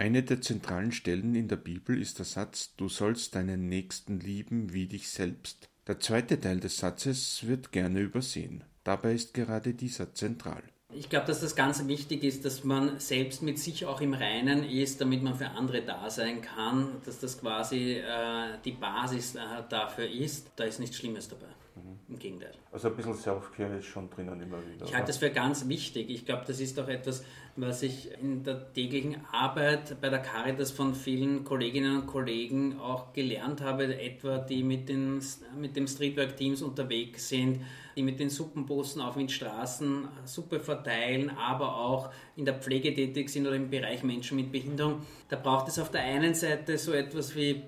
Eine 0.00 0.22
der 0.22 0.40
zentralen 0.40 0.92
Stellen 0.92 1.34
in 1.34 1.48
der 1.48 1.56
Bibel 1.56 2.00
ist 2.00 2.18
der 2.18 2.24
Satz 2.24 2.72
Du 2.76 2.88
sollst 2.88 3.34
deinen 3.34 3.68
Nächsten 3.68 4.20
lieben 4.20 4.72
wie 4.72 4.86
dich 4.86 5.10
selbst. 5.10 5.68
Der 5.88 5.98
zweite 5.98 6.40
Teil 6.40 6.60
des 6.60 6.76
Satzes 6.76 7.48
wird 7.48 7.72
gerne 7.72 7.98
übersehen. 7.98 8.62
Dabei 8.84 9.14
ist 9.14 9.34
gerade 9.34 9.74
dieser 9.74 10.14
zentral. 10.14 10.62
Ich 10.94 11.08
glaube, 11.10 11.26
dass 11.26 11.40
das 11.40 11.56
ganz 11.56 11.84
wichtig 11.88 12.22
ist, 12.22 12.44
dass 12.44 12.62
man 12.62 13.00
selbst 13.00 13.42
mit 13.42 13.58
sich 13.58 13.86
auch 13.86 14.00
im 14.00 14.14
Reinen 14.14 14.62
ist, 14.62 15.00
damit 15.00 15.24
man 15.24 15.34
für 15.34 15.48
andere 15.48 15.82
da 15.82 16.08
sein 16.08 16.42
kann, 16.42 17.02
dass 17.04 17.18
das 17.18 17.40
quasi 17.40 17.94
äh, 17.94 18.56
die 18.64 18.72
Basis 18.72 19.34
äh, 19.34 19.40
dafür 19.68 20.08
ist. 20.08 20.52
Da 20.54 20.62
ist 20.62 20.78
nichts 20.78 20.96
Schlimmes 20.96 21.28
dabei. 21.28 21.57
Mhm. 21.84 22.14
Im 22.14 22.18
Gegenteil. 22.18 22.52
Also 22.72 22.88
ein 22.88 22.96
bisschen 22.96 23.14
Self-Care 23.14 23.78
ist 23.78 23.86
schon 23.86 24.08
drinnen 24.10 24.40
immer 24.40 24.58
wieder. 24.66 24.86
Ich 24.86 24.94
halte 24.94 25.08
das 25.08 25.18
für 25.18 25.30
ganz 25.30 25.68
wichtig. 25.68 26.10
Ich 26.10 26.24
glaube, 26.24 26.44
das 26.46 26.60
ist 26.60 26.78
auch 26.80 26.88
etwas, 26.88 27.24
was 27.56 27.82
ich 27.82 28.10
in 28.20 28.44
der 28.44 28.72
täglichen 28.72 29.16
Arbeit 29.32 30.00
bei 30.00 30.08
der 30.08 30.20
Caritas 30.20 30.70
von 30.70 30.94
vielen 30.94 31.44
Kolleginnen 31.44 32.00
und 32.00 32.06
Kollegen 32.06 32.78
auch 32.78 33.12
gelernt 33.12 33.60
habe, 33.60 34.00
etwa 34.00 34.38
die 34.38 34.62
mit, 34.62 34.88
den, 34.88 35.20
mit 35.56 35.76
dem 35.76 35.86
Streetwork-Teams 35.86 36.62
unterwegs 36.62 37.28
sind, 37.28 37.60
die 37.96 38.02
mit 38.02 38.20
den 38.20 38.30
Suppenbussen 38.30 39.02
auf 39.02 39.16
den 39.16 39.28
Straßen 39.28 40.08
Suppe 40.24 40.60
verteilen, 40.60 41.30
aber 41.30 41.76
auch 41.76 42.10
in 42.36 42.44
der 42.44 42.54
Pflege 42.54 42.94
tätig 42.94 43.28
sind 43.28 43.46
oder 43.46 43.56
im 43.56 43.70
Bereich 43.70 44.02
Menschen 44.04 44.36
mit 44.36 44.52
Behinderung. 44.52 45.02
Da 45.28 45.36
braucht 45.36 45.68
es 45.68 45.78
auf 45.78 45.90
der 45.90 46.02
einen 46.02 46.34
Seite 46.34 46.78
so 46.78 46.92
etwas 46.92 47.34
wie 47.34 47.64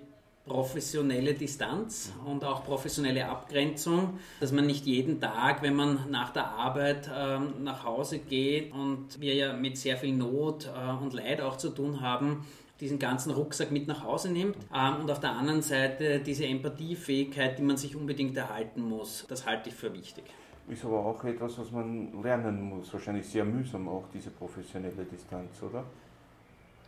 professionelle 0.50 1.34
Distanz 1.34 2.12
und 2.26 2.42
auch 2.42 2.64
professionelle 2.64 3.28
Abgrenzung, 3.28 4.18
dass 4.40 4.50
man 4.50 4.66
nicht 4.66 4.84
jeden 4.84 5.20
Tag, 5.20 5.62
wenn 5.62 5.76
man 5.76 6.10
nach 6.10 6.30
der 6.32 6.46
Arbeit 6.48 7.08
ähm, 7.16 7.62
nach 7.62 7.84
Hause 7.84 8.18
geht 8.18 8.72
und 8.72 9.20
wir 9.20 9.34
ja 9.34 9.52
mit 9.52 9.78
sehr 9.78 9.96
viel 9.96 10.12
Not 10.12 10.66
äh, 10.66 11.04
und 11.04 11.14
Leid 11.14 11.40
auch 11.40 11.56
zu 11.56 11.70
tun 11.70 12.00
haben, 12.00 12.44
diesen 12.80 12.98
ganzen 12.98 13.30
Rucksack 13.30 13.70
mit 13.70 13.86
nach 13.86 14.02
Hause 14.02 14.32
nimmt 14.32 14.56
ähm, 14.74 15.02
und 15.02 15.10
auf 15.12 15.20
der 15.20 15.30
anderen 15.30 15.62
Seite 15.62 16.18
diese 16.18 16.46
Empathiefähigkeit, 16.46 17.56
die 17.56 17.62
man 17.62 17.76
sich 17.76 17.94
unbedingt 17.94 18.36
erhalten 18.36 18.82
muss. 18.82 19.26
Das 19.28 19.46
halte 19.46 19.68
ich 19.68 19.76
für 19.76 19.94
wichtig. 19.94 20.24
Ist 20.68 20.84
aber 20.84 20.98
auch 20.98 21.22
etwas, 21.22 21.58
was 21.58 21.70
man 21.70 22.20
lernen 22.24 22.60
muss, 22.60 22.92
wahrscheinlich 22.92 23.26
sehr 23.26 23.44
mühsam 23.44 23.88
auch 23.88 24.06
diese 24.12 24.30
professionelle 24.30 25.04
Distanz, 25.04 25.62
oder? 25.62 25.84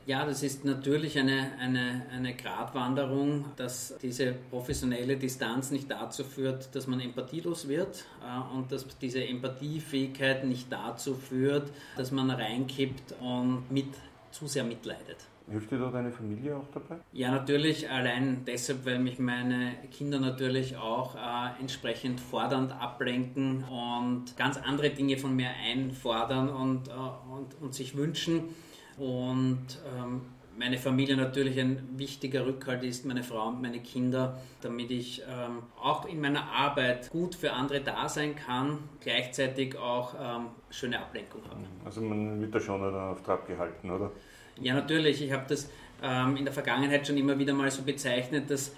Ja, 0.04 0.26
das 0.26 0.42
ist 0.42 0.64
natürlich 0.64 1.16
eine, 1.18 1.52
eine, 1.60 2.02
eine 2.10 2.34
Gratwanderung, 2.34 3.44
dass 3.56 3.94
diese 4.02 4.34
professionelle 4.50 5.16
Distanz 5.16 5.70
nicht 5.70 5.88
dazu 5.90 6.24
führt, 6.24 6.74
dass 6.74 6.88
man 6.88 7.00
empathielos 7.00 7.68
wird 7.68 8.04
äh, 8.20 8.56
und 8.56 8.72
dass 8.72 8.86
diese 8.98 9.24
Empathiefähigkeit 9.24 10.44
nicht 10.44 10.72
dazu 10.72 11.14
führt, 11.14 11.70
dass 11.96 12.10
man 12.10 12.30
reinkippt 12.30 13.14
und 13.20 13.70
mit, 13.70 13.86
zu 14.32 14.48
sehr 14.48 14.64
mitleidet. 14.64 15.18
Hilft 15.48 15.70
dir 15.70 15.78
da 15.78 15.90
deine 15.90 16.10
Familie 16.10 16.56
auch 16.56 16.68
dabei? 16.72 16.96
Ja, 17.12 17.30
natürlich, 17.30 17.90
allein 17.90 18.44
deshalb, 18.44 18.86
weil 18.86 18.98
mich 18.98 19.18
meine 19.18 19.74
Kinder 19.92 20.18
natürlich 20.18 20.76
auch 20.76 21.14
äh, 21.14 21.60
entsprechend 21.60 22.20
fordernd 22.20 22.72
ablenken 22.72 23.64
und 23.64 24.36
ganz 24.36 24.56
andere 24.56 24.90
Dinge 24.90 25.16
von 25.16 25.36
mir 25.36 25.50
einfordern 25.50 26.48
und, 26.48 26.88
äh, 26.88 26.92
und, 26.92 27.60
und 27.60 27.74
sich 27.74 27.96
wünschen 27.96 28.54
und 28.98 29.66
ähm, 29.98 30.22
meine 30.58 30.78
Familie 30.78 31.16
natürlich 31.16 31.58
ein 31.58 31.88
wichtiger 31.96 32.46
Rückhalt 32.46 32.82
ist, 32.82 33.06
meine 33.06 33.22
Frau 33.22 33.48
und 33.48 33.62
meine 33.62 33.80
Kinder, 33.80 34.40
damit 34.60 34.90
ich 34.90 35.22
ähm, 35.22 35.62
auch 35.80 36.04
in 36.06 36.20
meiner 36.20 36.44
Arbeit 36.52 37.10
gut 37.10 37.34
für 37.34 37.52
andere 37.52 37.80
da 37.80 38.08
sein 38.08 38.36
kann, 38.36 38.78
gleichzeitig 39.00 39.76
auch 39.78 40.14
ähm, 40.14 40.46
schöne 40.70 41.00
Ablenkung 41.00 41.42
habe. 41.48 41.62
Also 41.84 42.00
man 42.00 42.40
wird 42.40 42.54
da 42.54 42.60
schon 42.60 42.82
auf 42.94 43.22
Trab 43.22 43.46
gehalten, 43.46 43.90
oder? 43.90 44.12
Ja, 44.60 44.74
natürlich. 44.74 45.22
Ich 45.22 45.32
habe 45.32 45.44
das 45.48 45.70
ähm, 46.02 46.36
in 46.36 46.44
der 46.44 46.52
Vergangenheit 46.52 47.06
schon 47.06 47.16
immer 47.16 47.38
wieder 47.38 47.54
mal 47.54 47.70
so 47.70 47.82
bezeichnet, 47.82 48.50
dass 48.50 48.74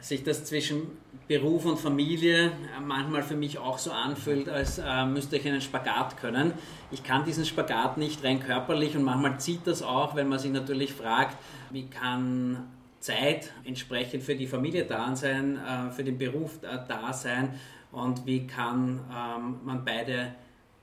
sich 0.00 0.22
das 0.22 0.44
zwischen 0.44 0.82
Beruf 1.26 1.66
und 1.66 1.78
Familie 1.78 2.52
manchmal 2.82 3.22
für 3.22 3.36
mich 3.36 3.58
auch 3.58 3.78
so 3.78 3.90
anfühlt, 3.90 4.48
als 4.48 4.78
äh, 4.78 5.04
müsste 5.04 5.36
ich 5.36 5.46
einen 5.46 5.60
Spagat 5.60 6.16
können. 6.16 6.52
Ich 6.90 7.04
kann 7.04 7.24
diesen 7.24 7.44
Spagat 7.44 7.98
nicht 7.98 8.24
rein 8.24 8.40
körperlich 8.40 8.96
und 8.96 9.02
manchmal 9.02 9.38
zieht 9.38 9.66
das 9.66 9.82
auch, 9.82 10.14
wenn 10.14 10.28
man 10.28 10.38
sich 10.38 10.52
natürlich 10.52 10.92
fragt, 10.92 11.36
wie 11.70 11.86
kann 11.86 12.68
Zeit 13.00 13.52
entsprechend 13.64 14.22
für 14.22 14.34
die 14.34 14.46
Familie 14.46 14.84
da 14.84 15.14
sein, 15.14 15.58
äh, 15.58 15.90
für 15.90 16.04
den 16.04 16.18
Beruf 16.18 16.62
äh, 16.62 16.78
da 16.88 17.12
sein 17.12 17.54
und 17.92 18.24
wie 18.26 18.46
kann 18.46 19.00
ähm, 19.10 19.60
man 19.64 19.84
beide 19.84 20.34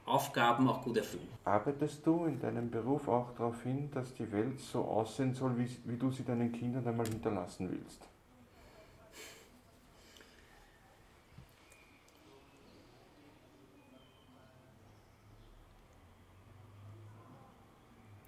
Aufgaben 0.05 0.67
auch 0.67 0.83
gut 0.83 0.97
erfüllen. 0.97 1.27
Arbeitest 1.43 2.05
du 2.05 2.25
in 2.25 2.39
deinem 2.39 2.69
Beruf 2.69 3.07
auch 3.07 3.31
darauf 3.31 3.63
hin, 3.63 3.89
dass 3.91 4.13
die 4.13 4.31
Welt 4.31 4.59
so 4.59 4.83
aussehen 4.83 5.33
soll, 5.33 5.57
wie, 5.57 5.67
wie 5.85 5.97
du 5.97 6.11
sie 6.11 6.23
deinen 6.23 6.51
Kindern 6.51 6.87
einmal 6.87 7.07
hinterlassen 7.07 7.69
willst? 7.71 8.07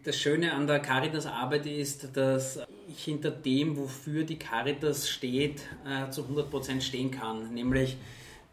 Das 0.08 0.16
Schöne 0.18 0.54
an 0.54 0.68
der 0.68 0.80
Caritas-Arbeit 0.80 1.66
ist, 1.66 2.16
dass 2.16 2.62
ich 2.88 3.04
hinter 3.04 3.30
dem, 3.30 3.76
wofür 3.76 4.24
die 4.24 4.40
Caritas 4.40 5.10
steht, 5.10 5.64
äh, 5.86 6.10
zu 6.12 6.24
100% 6.24 6.80
stehen 6.80 7.12
kann. 7.12 7.54
Nämlich, 7.54 7.98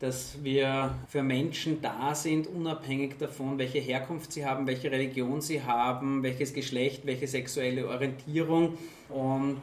dass 0.00 0.42
wir 0.42 0.96
für 1.06 1.22
Menschen 1.22 1.80
da 1.80 2.12
sind, 2.12 2.48
unabhängig 2.48 3.18
davon, 3.18 3.56
welche 3.56 3.78
Herkunft 3.78 4.32
sie 4.32 4.44
haben, 4.44 4.66
welche 4.66 4.90
Religion 4.90 5.40
sie 5.40 5.62
haben, 5.62 6.24
welches 6.24 6.52
Geschlecht, 6.52 7.06
welche 7.06 7.28
sexuelle 7.28 7.86
Orientierung 7.86 8.76
und 9.08 9.58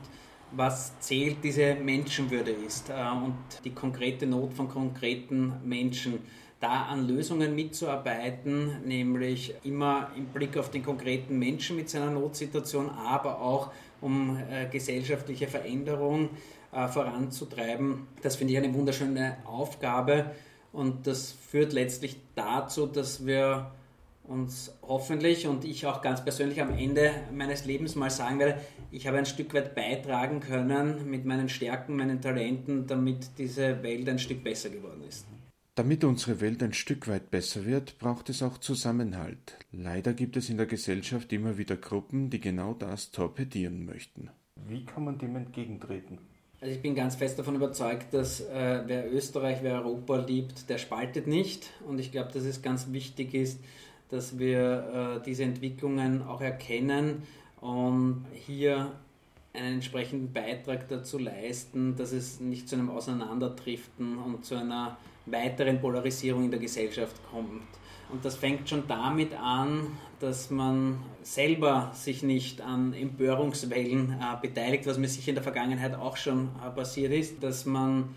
was 0.54 0.98
zählt 1.02 1.44
diese 1.44 1.76
Menschenwürde 1.76 2.52
ist 2.52 2.90
äh, 2.90 2.94
und 2.94 3.36
die 3.66 3.72
konkrete 3.72 4.26
Not 4.26 4.54
von 4.54 4.70
konkreten 4.70 5.56
Menschen 5.66 6.20
da 6.62 6.84
an 6.84 7.08
Lösungen 7.08 7.56
mitzuarbeiten, 7.56 8.84
nämlich 8.86 9.56
immer 9.64 10.12
im 10.16 10.28
Blick 10.28 10.58
auf 10.58 10.70
den 10.70 10.84
konkreten 10.84 11.38
Menschen 11.38 11.76
mit 11.76 11.90
seiner 11.90 12.12
Notsituation, 12.12 12.90
aber 12.90 13.42
auch 13.42 13.72
um 14.00 14.38
äh, 14.38 14.68
gesellschaftliche 14.68 15.48
Veränderung 15.48 16.30
äh, 16.72 16.88
voranzutreiben. 16.88 18.08
Das 18.22 18.36
finde 18.36 18.54
ich 18.54 18.60
eine 18.60 18.74
wunderschöne 18.74 19.38
Aufgabe 19.44 20.32
und 20.72 21.08
das 21.08 21.32
führt 21.32 21.74
letztlich 21.74 22.18
dazu, 22.36 22.86
dass 22.86 23.26
wir 23.26 23.72
uns 24.24 24.74
hoffentlich 24.84 25.48
und 25.48 25.66
ich 25.66 25.88
auch 25.88 26.02
ganz 26.02 26.24
persönlich 26.24 26.62
am 26.62 26.78
Ende 26.78 27.12
meines 27.34 27.66
Lebens 27.66 27.96
mal 27.96 28.12
sagen 28.12 28.38
werde, 28.38 28.62
ich 28.92 29.08
habe 29.08 29.18
ein 29.18 29.26
Stück 29.26 29.54
weit 29.56 29.74
beitragen 29.74 30.40
können 30.40 31.10
mit 31.10 31.26
meinen 31.26 31.50
Stärken, 31.50 31.96
meinen 31.96 32.22
Talenten, 32.22 32.86
damit 32.86 33.32
diese 33.40 33.82
Welt 33.82 34.08
ein 34.08 34.20
Stück 34.20 34.44
besser 34.44 34.70
geworden 34.70 35.02
ist. 35.08 35.26
Damit 35.76 36.04
unsere 36.04 36.42
Welt 36.42 36.62
ein 36.64 36.74
Stück 36.74 37.08
weit 37.08 37.32
besser 37.32 37.66
wird, 37.66 37.98
braucht 37.98 38.30
es 38.30 38.44
auch 38.44 38.58
Zusammenhalt. 38.58 39.58
Leider 39.72 40.14
gibt 40.14 40.36
es 40.36 40.50
in 40.50 40.58
der 40.58 40.66
Gesellschaft 40.66 41.32
immer 41.32 41.58
wieder 41.58 41.78
Gruppen, 41.78 42.30
die 42.30 42.42
genau 42.42 42.74
das 42.74 43.12
torpedieren 43.12 43.86
möchten. 43.86 44.30
Wie 44.68 44.84
kann 44.86 45.06
man 45.06 45.18
dem 45.18 45.36
entgegentreten? 45.38 46.20
Also 46.60 46.76
ich 46.76 46.82
bin 46.82 46.94
ganz 46.94 47.16
fest 47.16 47.40
davon 47.40 47.56
überzeugt, 47.56 48.14
dass 48.14 48.42
äh, 48.42 48.84
wer 48.86 49.12
Österreich, 49.12 49.60
wer 49.62 49.76
Europa 49.76 50.18
liebt, 50.18 50.70
der 50.70 50.78
spaltet 50.78 51.26
nicht. 51.26 51.72
Und 51.88 52.00
ich 52.00 52.12
glaube, 52.12 52.32
dass 52.34 52.44
es 52.44 52.62
ganz 52.62 52.92
wichtig 52.92 53.34
ist, 53.34 53.60
dass 54.10 54.38
wir 54.38 55.22
äh, 55.22 55.26
diese 55.26 55.44
Entwicklungen 55.44 56.22
auch 56.22 56.42
erkennen 56.42 57.24
und 57.62 58.26
hier 58.34 58.92
einen 59.54 59.76
entsprechenden 59.76 60.34
Beitrag 60.34 60.90
dazu 60.90 61.18
leisten, 61.18 61.96
dass 61.96 62.12
es 62.12 62.42
nicht 62.42 62.68
zu 62.68 62.76
einem 62.76 62.90
Auseinanderdriften 62.90 64.18
und 64.18 64.46
zu 64.46 64.56
einer 64.56 64.98
weiteren 65.26 65.80
Polarisierung 65.80 66.46
in 66.46 66.52
der 66.52 66.60
Gesellschaft 66.60 67.16
kommt. 67.30 67.64
Und 68.12 68.26
das 68.26 68.36
fängt 68.36 68.68
schon 68.68 68.88
damit 68.88 69.34
an, 69.34 69.98
dass 70.20 70.50
man 70.50 71.00
selber 71.24 71.92
sich 71.94 72.24
nicht 72.24 72.62
an 72.62 72.94
Empörungswellen 72.94 74.18
äh, 74.20 74.42
beteiligt, 74.42 74.86
was 74.86 74.98
mir 74.98 75.08
sicher 75.08 75.30
in 75.30 75.36
der 75.36 75.44
Vergangenheit 75.44 75.96
auch 75.96 76.18
schon 76.18 76.50
äh, 76.66 76.70
passiert 76.70 77.14
ist, 77.14 77.42
dass 77.42 77.66
man 77.66 78.14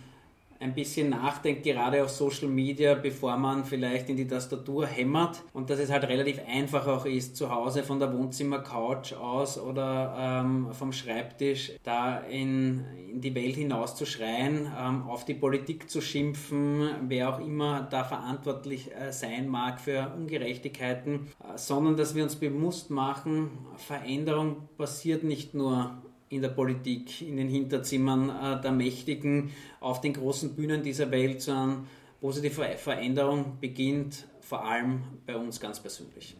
ein 0.61 0.75
bisschen 0.75 1.11
nachdenkt, 1.11 1.63
gerade 1.63 2.03
auf 2.03 2.11
Social 2.11 2.49
Media, 2.49 2.95
bevor 2.95 3.37
man 3.37 3.65
vielleicht 3.65 4.09
in 4.09 4.17
die 4.17 4.27
Tastatur 4.27 4.87
hämmert. 4.87 5.43
Und 5.53 5.71
dass 5.71 5.79
es 5.79 5.91
halt 5.91 6.05
relativ 6.05 6.41
einfach 6.47 6.87
auch 6.87 7.07
ist, 7.07 7.37
zu 7.37 7.51
Hause 7.51 7.83
von 7.83 7.99
der 7.99 8.13
Wohnzimmercouch 8.13 9.15
aus 9.15 9.59
oder 9.59 10.15
ähm, 10.19 10.69
vom 10.73 10.93
Schreibtisch 10.93 11.73
da 11.83 12.19
in, 12.19 12.85
in 13.11 13.21
die 13.21 13.35
Welt 13.35 13.57
hinaus 13.57 13.97
zu 13.97 14.07
schreien, 14.07 14.71
ähm, 14.79 15.03
auf 15.03 15.25
die 15.25 15.35
Politik 15.35 15.91
zu 15.91 16.01
schimpfen, 16.01 16.91
wer 17.09 17.35
auch 17.35 17.41
immer 17.41 17.87
da 17.91 18.05
verantwortlich 18.05 18.91
äh, 18.95 19.13
sein 19.13 19.49
mag 19.49 19.81
für 19.81 20.13
Ungerechtigkeiten, 20.17 21.29
äh, 21.41 21.57
sondern 21.57 21.97
dass 21.97 22.15
wir 22.15 22.23
uns 22.23 22.37
bewusst 22.37 22.91
machen, 22.91 23.51
Veränderung 23.77 24.69
passiert 24.77 25.25
nicht 25.25 25.55
nur 25.55 26.03
in 26.29 26.43
der 26.43 26.49
Politik, 26.49 27.23
in 27.23 27.37
den 27.37 27.49
Hinterzimmern 27.49 28.31
äh, 28.31 28.61
der 28.61 28.73
Mächtigen, 28.73 29.51
auf 29.81 30.01
den 30.01 30.15
großen 30.15 30.55
Bühnen 30.55 30.83
dieser 30.83 31.11
Welt, 31.11 31.43
sondern 31.43 31.87
positive 32.21 32.77
Veränderung 32.77 33.59
beginnt 33.61 34.27
vor 34.41 34.65
allem 34.65 35.03
bei 35.27 35.37
uns 35.37 35.61
ganz 35.61 35.81
persönlich. 35.81 36.37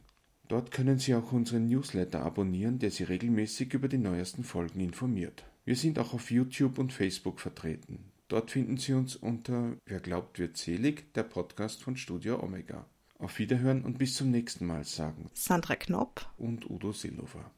Dort 0.48 0.70
können 0.70 1.00
Sie 1.00 1.16
auch 1.16 1.32
unseren 1.32 1.70
Newsletter 1.70 2.22
abonnieren, 2.22 2.78
der 2.78 2.92
Sie 2.92 3.06
regelmäßig 3.06 3.74
über 3.74 3.88
die 3.88 3.98
neuesten 3.98 4.44
Folgen 4.44 4.80
informiert. 4.80 5.44
Wir 5.66 5.76
sind 5.76 5.98
auch 5.98 6.14
auf 6.14 6.30
YouTube 6.30 6.78
und 6.78 6.94
Facebook 6.94 7.40
vertreten. 7.40 8.12
Dort 8.28 8.52
finden 8.52 8.78
Sie 8.78 8.94
uns 8.94 9.16
unter 9.16 9.76
Wer 9.88 10.00
glaubt 10.00 10.38
wird 10.38 10.58
selig, 10.58 11.12
der 11.16 11.24
Podcast 11.24 11.82
von 11.82 11.98
Studio 11.98 12.44
Omega. 12.44 12.86
Auf 13.18 13.40
Wiederhören 13.40 13.86
und 13.86 13.98
bis 13.98 14.14
zum 14.14 14.30
nächsten 14.30 14.68
Mal 14.68 14.84
sagen 14.84 15.32
Sandra 15.34 15.78
Knopp 15.78 16.32
und 16.38 16.70
Udo 16.70 16.92
Silova. 16.92 17.50